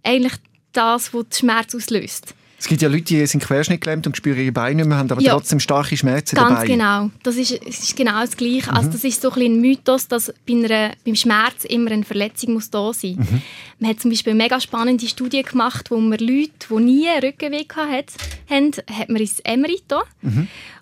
[0.03, 0.33] eigentlich
[0.73, 2.35] das, was den Schmerz auslöst.
[2.59, 5.21] Es gibt ja Leute, die sind querschnittgelähmt und spüren ihre Beine nicht mehr, haben aber
[5.21, 5.33] Ja.
[5.35, 6.66] trotzdem starke Schmerzen Ganz dabei.
[6.66, 7.11] genau.
[7.23, 8.73] Das ist, ist genau das Gleiche.
[8.73, 12.05] Also das ist so ein, bisschen ein Mythos, dass bei einer, beim Schmerz immer eine
[12.05, 13.27] Verletzung muss da sein muss.
[13.79, 17.25] Man hat zum Beispiel eine mega spannende Studie gemacht, wo man Leute, die nie einen
[17.25, 18.07] Rückenweh hatten,
[18.49, 20.01] haben, hat man ins MRI da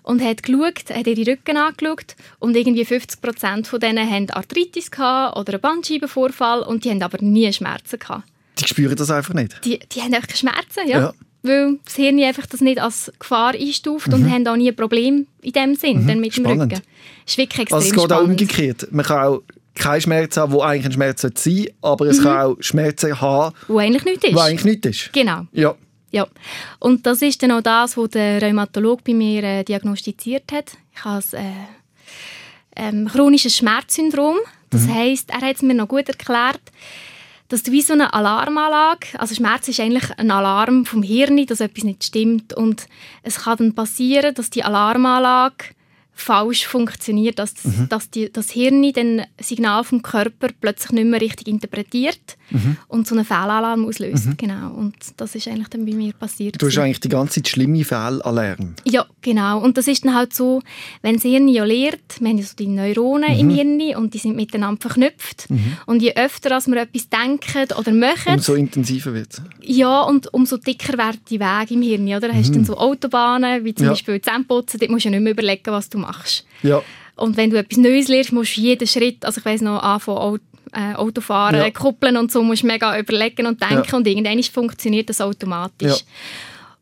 [0.03, 4.89] und hat, geschaut, hat ihre Rücken angeschaut und irgendwie 50 Prozent von denen haben Arthritis
[4.91, 8.23] gehabt oder einen Bandscheibenvorfall und die haben aber nie Schmerzen gehabt.
[8.59, 9.59] Die spüren das einfach nicht.
[9.65, 10.99] Die, die haben einfach keine Schmerzen, ja.
[11.01, 11.13] Ja.
[11.47, 15.27] Weil das Hirn einfach das nicht als Gefahr einstuft und haben auch nie ein Problem
[15.41, 16.47] in dem Sinn dann mit dem Mhm.
[16.47, 16.73] Spannend.
[16.73, 16.81] Rücken.
[17.25, 18.29] Das ist wirklich extrem Also es geht auch spannend.
[18.41, 18.87] umgekehrt.
[18.91, 19.41] Man kann auch
[19.75, 23.55] keinen Schmerz haben, wo eigentlich ein Schmerz sein sollte, aber es kann auch Schmerzen haben,
[23.67, 24.35] Wo eigentlich nichts ist.
[24.35, 25.13] wo eigentlich nichts ist.
[25.13, 25.75] Genau, Ja.
[26.11, 26.27] ja.
[26.79, 30.71] Und das ist dann auch das, was der Rheumatologe bei mir äh, diagnostiziert hat.
[30.95, 31.51] Ich habe ein äh,
[32.77, 34.37] ähm, chronisches Schmerzsyndrom.
[34.69, 36.59] Das heisst, er hat es mir noch gut erklärt,
[37.47, 41.59] dass du wie so eine Alarmanlage, also Schmerz ist eigentlich ein Alarm vom Hirn, dass
[41.59, 42.87] etwas nicht stimmt und
[43.23, 45.75] es kann dann passieren, dass die Alarmanlage
[46.15, 51.21] falsch funktioniert, dass, das, dass die, das Hirn dann Signal vom Körper plötzlich nicht mehr
[51.21, 52.37] richtig interpretiert
[52.87, 54.37] und so einen Fehlalarm auslöst.
[54.37, 54.71] Genau.
[54.73, 56.61] Und das ist eigentlich dann bei mir passiert.
[56.61, 58.75] Du hast eigentlich die ganze Zeit schlimme Fehlalarm.
[58.85, 59.59] Ja, genau.
[59.59, 60.61] Und das ist dann halt so,
[61.01, 64.17] wenn das Hirn ja lehrt, wir haben ja so die Neuronen im Hirn und die
[64.19, 65.47] sind miteinander verknüpft.
[65.85, 69.41] Und je öfter als wir etwas denken oder machen, Umso intensiver wird es.
[69.61, 72.07] ja, und umso dicker werden die Wege im Hirn.
[72.07, 72.27] Oder?
[72.29, 73.91] Da hast du dann so Autobahnen, wie zum Ja.
[73.91, 76.45] Beispiel Zähneputzen, dort musst du ja nicht mehr überlegen, was du machst.
[76.63, 76.81] Ja.
[77.17, 80.39] Und wenn du etwas Neues lernst, musst du jeden Schritt, also ich weiss noch, anfangen,
[80.75, 81.71] äh, Autofahren, Ja.
[81.71, 83.97] kuppeln und so, musst mega überlegen und denken Ja.
[83.97, 85.91] und irgendwann funktioniert das automatisch.
[85.91, 85.97] Ja.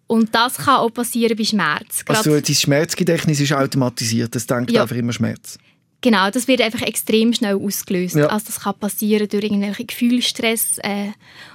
[0.07, 2.03] Und das kann auch passieren bei Schmerz.
[2.03, 4.35] Gerade- Also dein Schmerzgedächtnis ist automatisiert.
[4.35, 5.57] Das denkt einfach immer Schmerz.
[6.01, 8.17] Genau, das wird einfach extrem schnell ausgelöst.
[8.17, 8.25] Ja.
[8.27, 11.11] Also das kann passieren durch irgendwelche Gefühlsstress äh,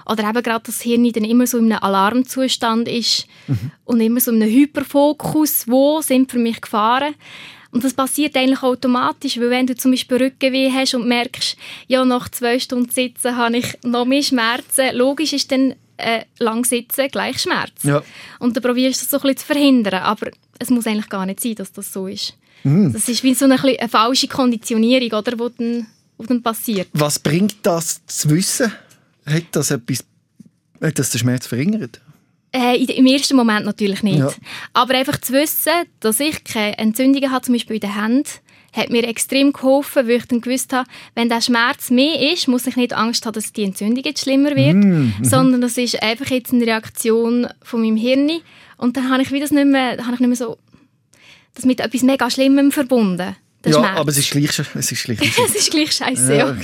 [0.07, 3.71] oder eben gerade das Hirn dann immer so in einem Alarmzustand ist Mhm.
[3.85, 7.15] und immer so in einem Hyperfokus, wo sind für mich Gefahren.
[7.71, 12.05] Und das passiert eigentlich automatisch, weil wenn du zum Beispiel Rückenweh hast und merkst, ja,
[12.05, 17.09] nach zwei Stunden Sitzen habe ich noch mehr Schmerzen, logisch ist dann äh, lang sitzen
[17.11, 17.83] gleich Schmerz.
[17.83, 18.03] Ja.
[18.39, 21.27] Und dann probierst du das so ein bisschen zu verhindern, aber es muss eigentlich gar
[21.27, 22.35] nicht sein, dass das so ist.
[22.65, 22.93] Mhm.
[22.93, 25.87] Das ist wie so eine, eine falsche Konditionierung, oder, die dann,
[26.19, 26.89] die dann passiert.
[26.93, 28.73] Was bringt das zu wissen?
[29.27, 30.05] Hat das etwas,
[30.81, 32.01] hat das den Schmerz verringert?
[32.55, 34.19] Äh, Im ersten Moment natürlich nicht.
[34.19, 34.33] Ja.
[34.73, 38.29] Aber einfach zu wissen, dass ich keine Entzündungen habe, zum Beispiel in den Händen,
[38.73, 42.67] hat mir extrem geholfen, weil ich dann gewusst habe, wenn der Schmerz mehr ist, muss
[42.67, 45.15] ich nicht Angst haben, dass die Entzündung jetzt schlimmer wird, Mhm.
[45.23, 48.31] sondern das ist einfach jetzt eine Reaktion von meinem Hirn.
[48.77, 50.59] Und dann habe ich, wie das nicht mehr, habe ich nicht mehr so
[51.55, 53.35] das mit etwas mega Schlimmem verbunden.
[53.67, 53.99] Ja, Schmerz.
[53.99, 55.19] aber es ist gleich, es ist gleich.
[55.45, 56.47] es ist gleich scheiße, ja.
[56.51, 56.57] ja.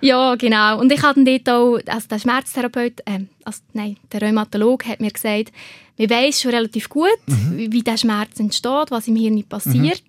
[0.00, 0.78] Ja, genau.
[0.78, 5.10] Und ich dann dort auch, also der Schmerztherapeut, äh, also, nein, der Rheumatologe hat mir
[5.10, 5.52] gesagt,
[5.96, 10.02] wir wissen schon relativ gut, wie, wie der Schmerz entsteht, was im Hirn passiert.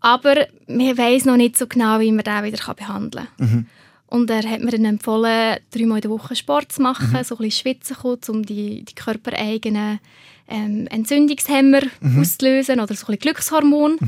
[0.00, 3.66] Aber wir wissen noch nicht so genau, wie man den wieder behandeln kann.
[4.06, 7.38] Und er hat mir dann empfohlen, dreimal in der Woche Sport zu machen, so ein
[7.38, 10.00] bisschen schwitzen kommen, um die, die körpereigenen
[10.48, 11.82] ähm, Entzündungshemmer
[12.18, 13.98] auszulösen oder so ein bisschen Glückshormon.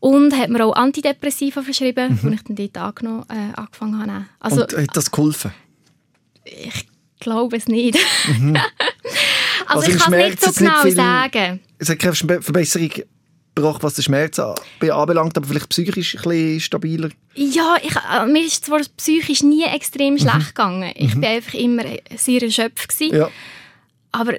[0.00, 4.26] Und hat mir auch Antidepressiva verschrieben, die ich dann dort angenommen, äh, angefangen habe.
[4.40, 5.52] Also, Und hat das geholfen?
[6.44, 6.86] ich
[7.18, 7.98] glaube es nicht.
[9.66, 11.60] also, Also ich kann es nicht so nicht genau viel- sagen.
[11.78, 12.90] Es hat keine Verbe- Verbesserung
[13.54, 14.54] gebracht, was den Schmerz an-
[14.90, 17.08] anbelangt, aber vielleicht psychisch ein bisschen stabiler.
[17.34, 20.18] Ja, ich, äh, mir ist zwar psychisch nie extrem Mhm.
[20.18, 20.92] schlecht gegangen.
[20.94, 21.84] Ich bin einfach immer
[22.16, 23.16] sehr erschöpft gewesen.
[23.16, 23.30] Ja.
[24.12, 24.34] Aber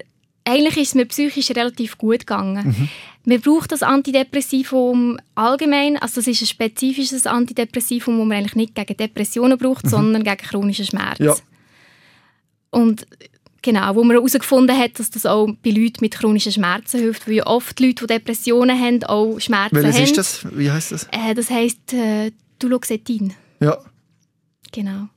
[0.48, 2.68] eigentlich ist es mir psychisch relativ gut gegangen.
[2.68, 2.90] Mhm.
[3.26, 5.98] Man braucht das Antidepressivum allgemein.
[5.98, 10.38] Also das ist ein spezifisches Antidepressivum, das man eigentlich nicht gegen Depressionen braucht, sondern gegen
[10.38, 11.20] chronischen Schmerz.
[11.20, 11.26] Mhm.
[11.26, 11.36] Ja.
[12.70, 13.06] Und
[13.62, 17.36] genau, wo man herausgefunden hat, dass das auch bei Leuten mit chronischen Schmerzen hilft, weil
[17.36, 20.04] ja oft Leute, die Depressionen haben, auch Schmerzen Welches haben.
[20.04, 20.48] ist das?
[20.54, 21.08] Wie heißt das?
[21.12, 23.34] Äh, das heisst äh, Duloxetin.
[23.60, 23.78] Ja.
[24.72, 25.10] Genau.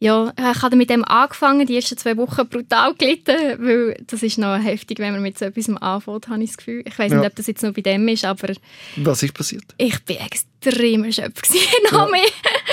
[0.00, 4.36] Ja, ich habe mit dem angefangen, die ersten zwei Wochen brutal gelitten, weil das ist
[4.38, 6.82] noch heftig, wenn man mit so etwas anfängt, habe ich das Gefühl.
[6.86, 7.18] Ich weiß Ja.
[7.18, 8.52] nicht, ob das jetzt noch bei dem ist, aber
[8.96, 9.62] Was ist passiert?
[9.78, 11.66] ich bin extrem erschöpft gewesen.
[11.92, 12.20] noch, mehr,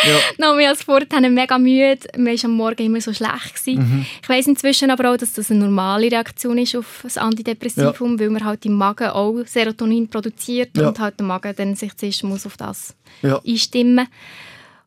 [0.03, 0.19] Ja.
[0.39, 1.99] noch mehr als vorher, mega müde.
[2.17, 3.55] Mir war am Morgen immer so schlecht.
[3.55, 3.79] Gewesen.
[3.99, 4.05] Mhm.
[4.23, 8.29] Ich weiß inzwischen aber auch, dass das eine normale Reaktion ist auf das Antidepressivum, weil
[8.31, 10.87] man halt im Magen auch Serotonin produziert Ja.
[10.89, 13.39] und halt der Magen dann sich zuerst muss auf das Ja.
[13.45, 14.07] einstimmen.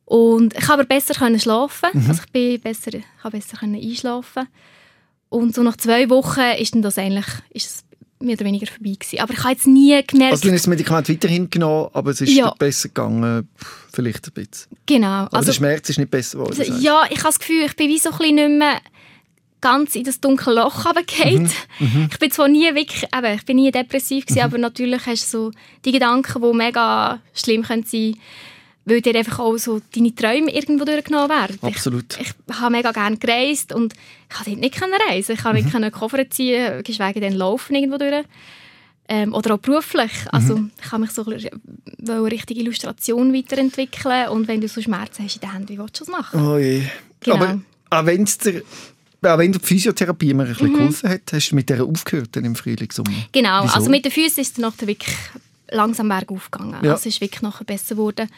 [0.07, 1.89] Und ich konnte aber besser können schlafen.
[1.93, 2.07] Mhm.
[2.09, 4.49] Also ich bin besser, ich habe besser können einschlafen.
[5.31, 7.85] Und so nach zwei Wochen ist dann das eigentlich ist es
[8.21, 9.19] mehr oder weniger vorbei gewesen.
[9.21, 12.21] Aber ich habe jetzt nie gemerkt, Also dann ist das Medikament weiterhin genommen, aber es
[12.21, 12.47] ist Ja.
[12.47, 13.49] nicht besser gegangen,
[13.93, 14.69] vielleicht ein bisschen.
[14.87, 15.07] genau.
[15.25, 16.59] Aber Also, der Schmerz ist nicht besser geworden.
[16.61, 16.79] also, du?
[16.81, 18.81] ja, ich habe das Gefühl, ich bin wie so ein bisschen nicht mehr
[19.61, 21.51] ganz in das dunkle Loch runtergefallen.
[21.81, 25.25] Mhm, Ich bin zwar nie wirklich, eben, ich bin nie depressiv gewesen, aber natürlich hast
[25.33, 25.51] du so
[25.85, 28.17] die Gedanken, die mega schlimm können sein
[28.87, 31.57] weil dir einfach auch so deine Träume irgendwo durchgenommen werden.
[31.57, 32.18] Ich- Absolut.
[32.20, 33.95] ich habe mega gerne gereist und
[34.28, 34.80] ich konnte nicht
[35.11, 35.32] reisen.
[35.32, 35.43] Ich Mhm.
[35.43, 38.24] konnte nicht können Koffer ziehen, geschweige denn laufen irgendwo durch.
[39.07, 40.11] Ähm, oder auch beruflich.
[40.32, 40.70] Also Mhm.
[40.82, 41.61] ich habe mich so ein bisschen-
[41.99, 46.01] wollte richtig Illustration weiterentwickeln und wenn du so Schmerzen hast in den Händen, wie willst
[46.01, 46.41] du das machen?
[46.47, 46.82] Oh je.
[47.20, 47.37] Genau.
[47.37, 47.61] Aber
[47.91, 48.62] auch wenn es dir
[49.22, 50.53] auch wenn die Physiotherapie mir ein Mhm.
[50.55, 53.11] bisschen geholfen hat, hast du mit der aufgehört dann im Frühling, Sommer.
[53.32, 53.74] Genau, Wieso?
[53.74, 55.16] also mit den Füßen ist es nachher wirklich
[55.71, 56.73] langsam bergauf gegangen.
[56.83, 56.93] Ja.
[56.93, 58.29] Also es ist wirklich nachher besser geworden.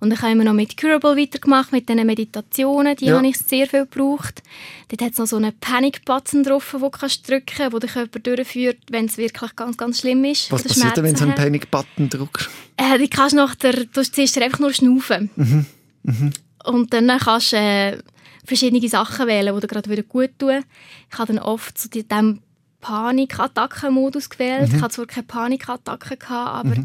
[0.00, 3.16] Und ich habe immer noch mit Curable weitergemacht, mit diesen Meditationen, die Ja.
[3.18, 4.42] habe ich sehr viel gebraucht.
[4.88, 7.90] Dort hat es noch so einen Panic-Button drauf, den du kannst drücken kannst, der den
[7.90, 10.50] Körper durchführt, wenn es wirklich ganz, ganz schlimm ist.
[10.50, 12.48] Was passiert denn, wenn du so einen Panic-Button drückst?
[12.76, 15.30] Äh, du kannst nach der, du ziehst einfach nur schnaufen.
[15.36, 16.32] Mhm.
[16.64, 17.98] Und dann kannst du äh,
[18.44, 20.64] verschiedene Sachen wählen, die dir gerade wieder gut tun.
[21.12, 22.40] Ich habe dann oft so die- dem
[22.80, 24.70] Panikattacken-Modus gewählt.
[24.70, 24.76] Mhm.
[24.76, 26.84] Ich hatte zwar keine Panikattacken, gehabt, aber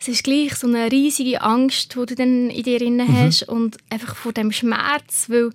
[0.00, 3.18] es ist gleich so eine riesige Angst, die du dann in dir drin Mhm.
[3.18, 5.50] hast und einfach vor dem Schmerz, weil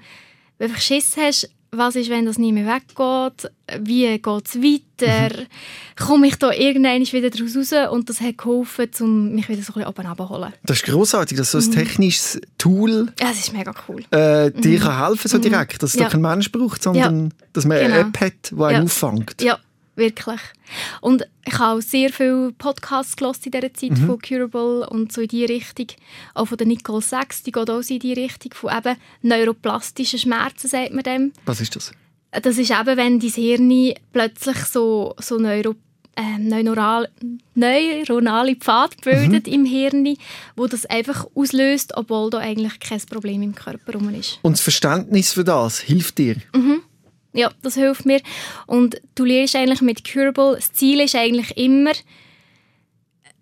[0.58, 3.52] du einfach Schiss hast, was ist, wenn das nicht mehr weggeht,
[3.86, 5.46] wie geht es weiter, Mhm.
[6.06, 9.74] komme ich da irgendwann wieder daraus raus und das hat geholfen, um mich wieder so
[9.74, 10.54] ein bisschen oben abzuholen.
[10.66, 11.64] Das ist grossartig, dass so Mhm.
[11.66, 14.04] ein technisches Tool Ja, es ist mega cool.
[14.12, 16.00] äh, dir kann helfen so direkt, dass es Mhm.
[16.02, 16.06] Ja.
[16.08, 18.00] doch kein Mensch braucht, sondern dass man eine Genau.
[18.08, 18.84] App hat, die einen Ja.
[18.84, 19.42] auffängt.
[19.42, 19.60] Ja,
[20.00, 20.40] wirklich.
[21.02, 25.22] Und ich habe auch sehr viele Podcasts gehört in dieser Zeit von Curable und so
[25.22, 25.88] in die Richtung.
[26.34, 30.20] Auch von der Nicole Sachs, die geht auch so in die Richtung von eben neuroplastischen
[30.20, 31.34] Schmerzen, sagt man dem.
[31.46, 31.92] Was ist das?
[32.32, 35.76] Das ist eben, wenn dein Hirn plötzlich so, so neuro,
[36.16, 37.10] ähm, neuronal,
[37.56, 40.16] neuronale Pfade bildet im Hirn,
[40.56, 44.40] wo das einfach auslöst, obwohl da eigentlich kein Problem im Körper rum ist.
[44.44, 46.36] Und das Verständnis für das hilft dir.
[47.34, 48.22] Ja, das hilft mir.
[48.66, 51.92] Und du lernst eigentlich mit Curable, das Ziel ist eigentlich immer,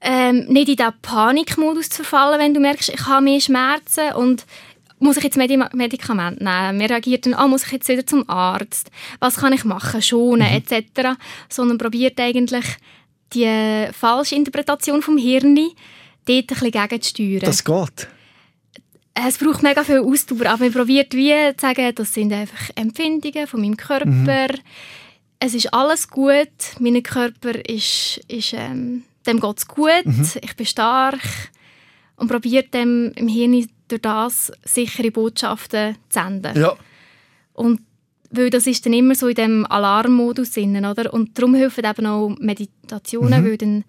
[0.01, 4.45] ähm, nicht in diesen Panikmodus zu verfallen, wenn du merkst, ich habe mehr Schmerzen und
[4.99, 6.77] muss ich jetzt Medi Medikamente nehmen?
[6.77, 8.89] Mir reagiert dann, ah, muss ich jetzt wieder zum Arzt?
[9.19, 10.01] Was kann ich machen?
[10.01, 11.17] Schonen, etc.
[11.49, 12.65] Sondern probiert eigentlich
[13.33, 15.71] die falsche Interpretation vom Hirn dort
[16.29, 17.39] ein bisschen gegenzusteuern.
[17.41, 18.07] Das geht.
[19.25, 23.47] Es braucht mega viel Ausdauer, aber man probiert wie zu sagen, das sind einfach Empfindungen
[23.47, 24.53] von meinem Körper.
[24.53, 24.59] Mhm.
[25.39, 26.47] Es ist alles gut,
[26.79, 30.29] mein Körper ist, ist ähm, dem geht es gut, Mhm.
[30.41, 31.19] ich bin stark
[32.15, 36.59] und probiert dem im Hirn durch das sichere Botschaften zu senden.
[36.59, 36.75] Ja.
[37.53, 37.81] Und
[38.29, 41.13] weil das ist dann immer so in dem Alarmmodus drin, oder?
[41.13, 43.83] Und darum helfen eben auch Meditationen, weil dann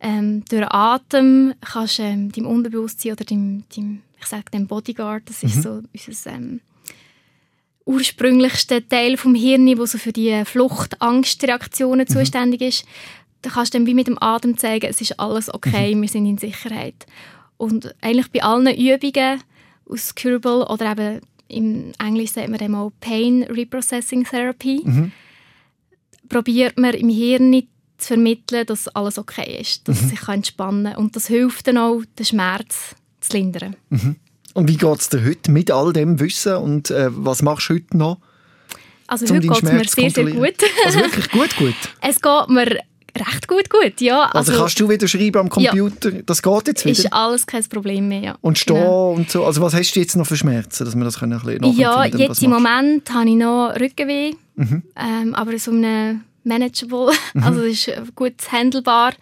[0.00, 5.22] ähm, durch Atem kannst du ähm, deinem Unterbewusstsein oder deinem, deinem ich sage dem Bodyguard,
[5.28, 6.60] das ist so unser ähm,
[7.86, 12.84] ursprünglichster Teil vom Hirn, wo so für die Flucht-Angst-Reaktionen zuständig ist.
[13.42, 16.26] Da kannst du dann wie mit dem Atem zeigen, es ist alles okay, wir sind
[16.26, 17.06] in Sicherheit.
[17.56, 19.42] Und eigentlich bei allen Übungen
[19.88, 24.84] aus Curable oder eben im Englisch sagt man dem auch Pain Reprocessing Therapy,
[26.28, 27.68] probiert man im Hirn nicht
[27.98, 30.96] zu vermitteln, dass alles okay ist, dass es sich kann entspannen kann.
[30.96, 33.76] Und das hilft dann auch, den Schmerz zu lindern.
[34.54, 37.74] Und wie geht es dir heute mit all dem Wissen und äh, was machst du
[37.74, 38.18] heute noch?
[39.06, 40.54] Also heute geht es mir sehr, sehr gut.
[40.84, 41.74] Also wirklich gut, gut.
[42.00, 42.78] es geht mir
[43.18, 44.22] recht gut, gut, ja.
[44.32, 46.12] Also, kannst du wieder schreiben am Computer?
[46.24, 46.98] Das geht jetzt wieder?
[46.98, 48.38] ist alles kein Problem mehr, ja.
[48.40, 49.10] und stehen Genau.
[49.12, 49.44] und so.
[49.44, 52.04] Also was hast du jetzt noch für Schmerzen, dass wir das können ein bisschen Ja,
[52.04, 52.50] jetzt im?
[52.50, 54.82] Moment habe ich noch Rückenweh, Mhm.
[54.96, 57.10] ähm, aber so eine manageable,
[57.42, 59.12] also es ist äh, gut handelbar.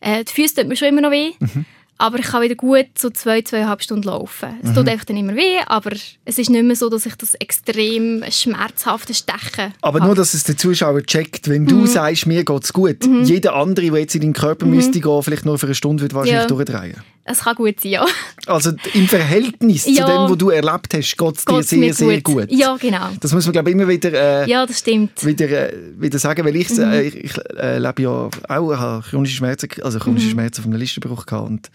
[0.00, 1.64] Äh, die Füße tut mir schon immer noch weh, Mhm.
[1.98, 4.48] Aber ich kann wieder gut so zwei, zweieinhalb Stunden laufen.
[4.62, 4.74] Es Mhm.
[4.74, 5.90] tut einfach dann immer weh, aber
[6.24, 10.06] es ist nicht mehr so, dass ich das extrem schmerzhafte Stechen Aber habe.
[10.08, 11.68] nur, dass es der Zuschauer checkt, wenn Mhm.
[11.68, 15.44] du sagst, mir geht's gut, jeder andere, der jetzt in deinen Körper müsste gehen, vielleicht
[15.46, 16.46] nur für eine Stunde, wird wahrscheinlich Ja.
[16.48, 16.96] durchdrehen.
[17.28, 18.06] Es kann gut sein, ja.
[18.46, 20.06] Also im Verhältnis zu Ja.
[20.06, 22.46] dem, was du erlebt hast, geht's dir Geht's sehr, sehr gut.
[22.50, 23.08] Ja, genau.
[23.20, 24.12] Das muss man, glaube ich, immer wieder...
[24.44, 25.24] Äh, Ja, das stimmt.
[25.26, 26.78] wieder, äh, wieder sagen, weil ich, Mhm.
[26.84, 28.30] äh, ich, äh, lebe ja auch,
[28.78, 30.02] habe chronische Schmerzen, also Mhm.
[30.02, 31.70] chronische Schmerzen von einem Listenbruch gehabt und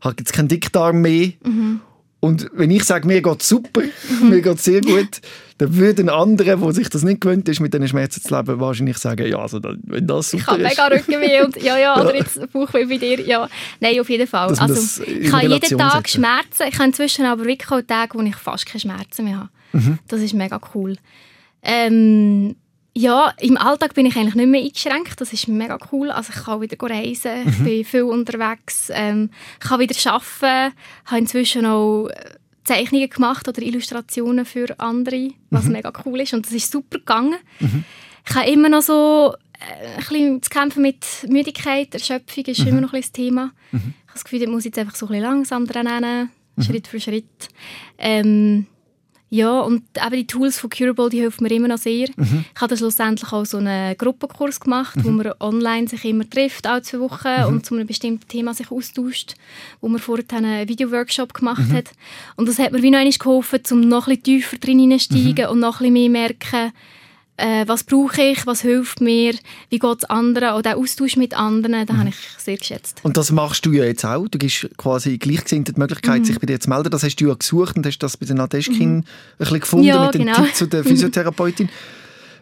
[0.00, 1.28] habe jetzt keinen Dickdarm mehr.
[1.44, 1.80] Mhm.
[2.24, 3.82] Und wenn ich sage, mir geht super,
[4.22, 5.20] mir geht sehr gut,
[5.58, 8.58] dann würde ein anderer, der sich das nicht gewöhnt ist, mit diesen Schmerzen zu leben,
[8.60, 10.70] wahrscheinlich sagen, ja, also, wenn das Ich super habe ist.
[10.70, 13.20] mega Rückenweh und ja, ja, oder jetzt Bauchweh bei dir.
[13.20, 13.46] Ja,
[13.78, 14.48] nein, auf jeden Fall.
[14.58, 16.22] Also, ich habe jeden Tag setzen.
[16.22, 16.62] Schmerzen.
[16.66, 19.48] Ich habe inzwischen aber wirklich auch Tage, wo ich fast keine Schmerzen mehr habe.
[19.72, 19.98] Mhm.
[20.08, 20.96] Das ist mega cool.
[21.62, 22.56] Ähm,
[22.96, 25.20] ja, im Alltag bin ich eigentlich nicht mehr eingeschränkt.
[25.20, 26.10] Das ist mega cool.
[26.10, 27.64] Also ich kann wieder reisen, ich Mhm.
[27.64, 29.30] bin viel unterwegs, ähm,
[29.60, 30.74] ich kann wieder arbeiten,
[31.06, 32.14] habe inzwischen auch äh,
[32.64, 35.34] Zeichnungen gemacht oder Illustrationen für andere, Mhm.
[35.50, 36.34] was mega cool ist.
[36.34, 37.36] Und das ist super gegangen.
[38.28, 42.80] Ich habe immer noch so äh, ein bisschen zu kämpfen mit Müdigkeit, Erschöpfung ist immer
[42.80, 43.52] noch ein bisschen das Thema.
[43.72, 46.30] Ich habe das Gefühl, da muss ich jetzt einfach so ein bisschen langsam dran nehmen,
[46.64, 47.48] Schritt für Schritt.
[47.98, 48.66] Ähm,
[49.30, 52.08] ja, und eben die Tools von Curable, die helfen mir immer noch sehr.
[52.54, 56.82] Ich habe schlussendlich auch so einen Gruppenkurs gemacht, wo man online sich immer trifft, alle
[56.82, 59.34] zwei Wochen und zu einem bestimmten Thema sich austauscht,
[59.80, 61.90] wo man vorher einen Videoworkshop gemacht hat.
[62.36, 65.58] Und das hat mir wie noch geholfen, um noch ein bisschen tiefer drin hineinsteigen und
[65.58, 66.72] noch ein bisschen mehr merken,
[67.36, 69.34] äh, was brauche ich, was hilft mir,
[69.68, 73.00] wie geht es anderen, oder der Austausch mit anderen, den habe ich sehr geschätzt.
[73.02, 74.28] Und das machst du ja jetzt auch.
[74.28, 76.24] Du gibst quasi Gleichgesinnte die Möglichkeit, Mhm.
[76.26, 76.90] sich bei dir zu melden.
[76.90, 79.04] Das hast du ja gesucht und hast das bei der Nadeschkin ein
[79.38, 80.42] bisschen gefunden Ja, mit dem genau.
[80.42, 81.68] Tipp zu der Physiotherapeutin.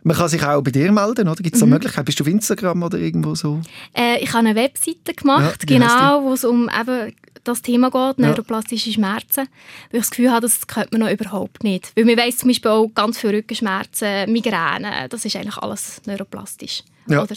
[0.05, 1.41] Man kann sich auch bei dir melden, oder?
[1.43, 1.73] Gibt es da Mhm.
[1.75, 2.05] Möglichkeit?
[2.05, 3.61] Bist du auf Instagram oder irgendwo so?
[3.97, 7.15] Äh, ich habe eine Webseite gemacht, Ja, genau, wo es um eben
[7.45, 9.49] das Thema geht, neuroplastische Schmerzen.
[9.91, 11.93] Weil ich das Gefühl habe, das könnte man noch überhaupt nicht.
[11.97, 16.83] Weil man weiss zum Beispiel auch ganz viele Rückenschmerzen, Migräne, das ist eigentlich alles neuroplastisch.
[17.07, 17.23] Ja.
[17.23, 17.35] Oder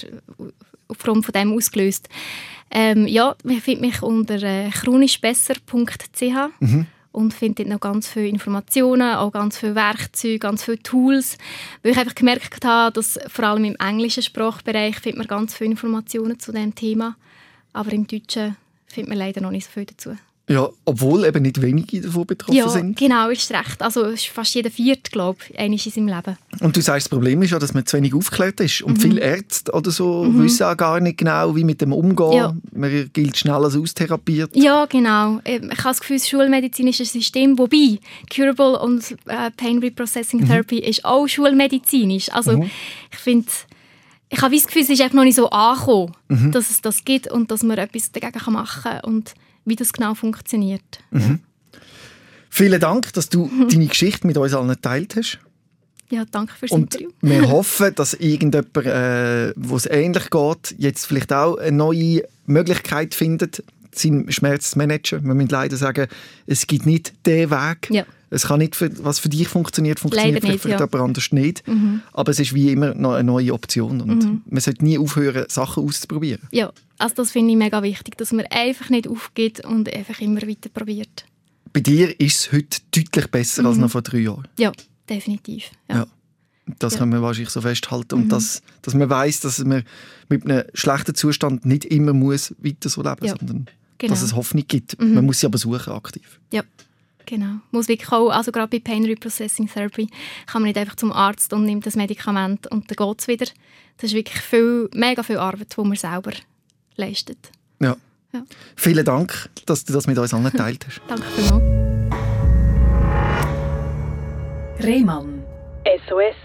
[0.87, 2.09] aufgrund von dem ausgelöst.
[2.71, 6.35] Ähm, ja, man findet mich unter äh, chronischbesser.ch
[7.11, 11.37] und findet dort noch ganz viele Informationen, auch ganz viele Werkzeuge, ganz viele Tools.
[11.81, 15.71] Weil ich einfach gemerkt habe, dass vor allem im englischen Sprachbereich findet man ganz viele
[15.71, 17.15] Informationen zu diesem Thema,
[17.71, 18.57] aber im Deutschen
[18.95, 20.17] findet man leider noch nicht so viel dazu.
[20.47, 22.99] Ja, obwohl eben nicht wenige davon betroffen ja, sind.
[22.99, 23.81] genau, ist recht.
[23.81, 26.37] Also es ist fast jeder Vierte, glaube ich, einmal in seinem Leben.
[26.59, 28.81] Und du sagst, das Problem ist ja, dass man zu wenig aufgeklärt ist.
[28.81, 28.87] Mhm.
[28.87, 32.33] Und viele Ärzte oder so wissen auch gar nicht genau, wie mit dem umgehen.
[32.33, 32.55] Ja.
[32.73, 34.55] Man gilt schnell als austherapiert.
[34.55, 35.39] Ja, genau.
[35.45, 37.97] Ähm, Ich habe das Gefühl, das schulmedizinische System, wobei
[38.31, 42.31] Curable und äh, Pain Reprocessing Therapy ist auch schulmedizinisch.
[42.31, 42.63] Also
[43.11, 43.47] ich finde,
[44.29, 47.31] ich habe das Gefühl, es ist einfach noch nicht so angekommen, dass es das gibt
[47.31, 49.33] und dass man etwas dagegen machen kann und
[49.65, 50.81] wie das genau funktioniert.
[52.49, 55.39] Vielen Dank, dass du deine Geschichte mit uns allen geteilt hast.
[56.09, 57.09] Ja, danke fürs Und Interview.
[57.21, 63.15] wir hoffen, dass irgendjemand, äh, wo es ähnlich geht, jetzt vielleicht auch eine neue Möglichkeit
[63.15, 65.25] findet, seinen Schmerz zu managen.
[65.25, 66.07] Wir müssen leider sagen,
[66.45, 67.89] es gibt nicht den Weg.
[67.89, 68.05] Ja.
[68.35, 70.75] Es kann nicht, für, was für dich funktioniert, funktioniert Leider nicht, für ja.
[70.77, 70.81] Mhm.
[70.91, 71.63] jemand anders nicht.
[72.13, 74.01] Aber es ist wie immer noch eine neue Option.
[74.01, 76.47] Und man sollte nie aufhören, Sachen auszuprobieren.
[76.51, 80.41] Ja, also das finde ich mega wichtig, dass man einfach nicht aufgibt und einfach immer
[80.41, 81.25] weiter probiert.
[81.73, 83.67] Bei dir ist es heute deutlich besser Mhm.
[83.67, 84.47] als noch vor drei Jahren.
[84.59, 84.71] Ja,
[85.09, 85.71] definitiv.
[85.89, 85.95] Ja.
[85.95, 86.07] Ja.
[86.79, 86.97] Das Ja.
[86.97, 86.99] Mhm.
[86.99, 88.15] können wir wahrscheinlich so festhalten.
[88.15, 89.83] Und dass, dass man weiß, dass man
[90.29, 93.35] mit einem schlechten Zustand nicht immer muss weiter so leben Ja.
[93.37, 93.65] sondern
[93.97, 94.11] Genau.
[94.13, 94.99] dass es Hoffnung gibt.
[94.99, 96.39] Man muss sie aber suchen aktiv.
[96.51, 96.63] Ja.
[97.25, 97.55] Genau.
[97.71, 100.07] Muss wirklich auch, also gerade bei Pain Reprocessing Therapy
[100.47, 103.45] kann man nicht einfach zum Arzt und nimmt das Medikament und dann geht es wieder.
[103.97, 106.31] Das ist wirklich viel, mega viel Arbeit, die man selber
[106.95, 107.51] leistet.
[107.79, 107.95] Ja.
[108.33, 108.43] Ja.
[108.75, 111.01] Vielen Dank, dass du das mit uns allen geteilt hast.
[111.07, 111.63] Danke vielmals.
[114.83, 115.43] Rehmann.
[116.07, 116.35] SOS,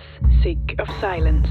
[0.42, 1.48] Sick of Silence.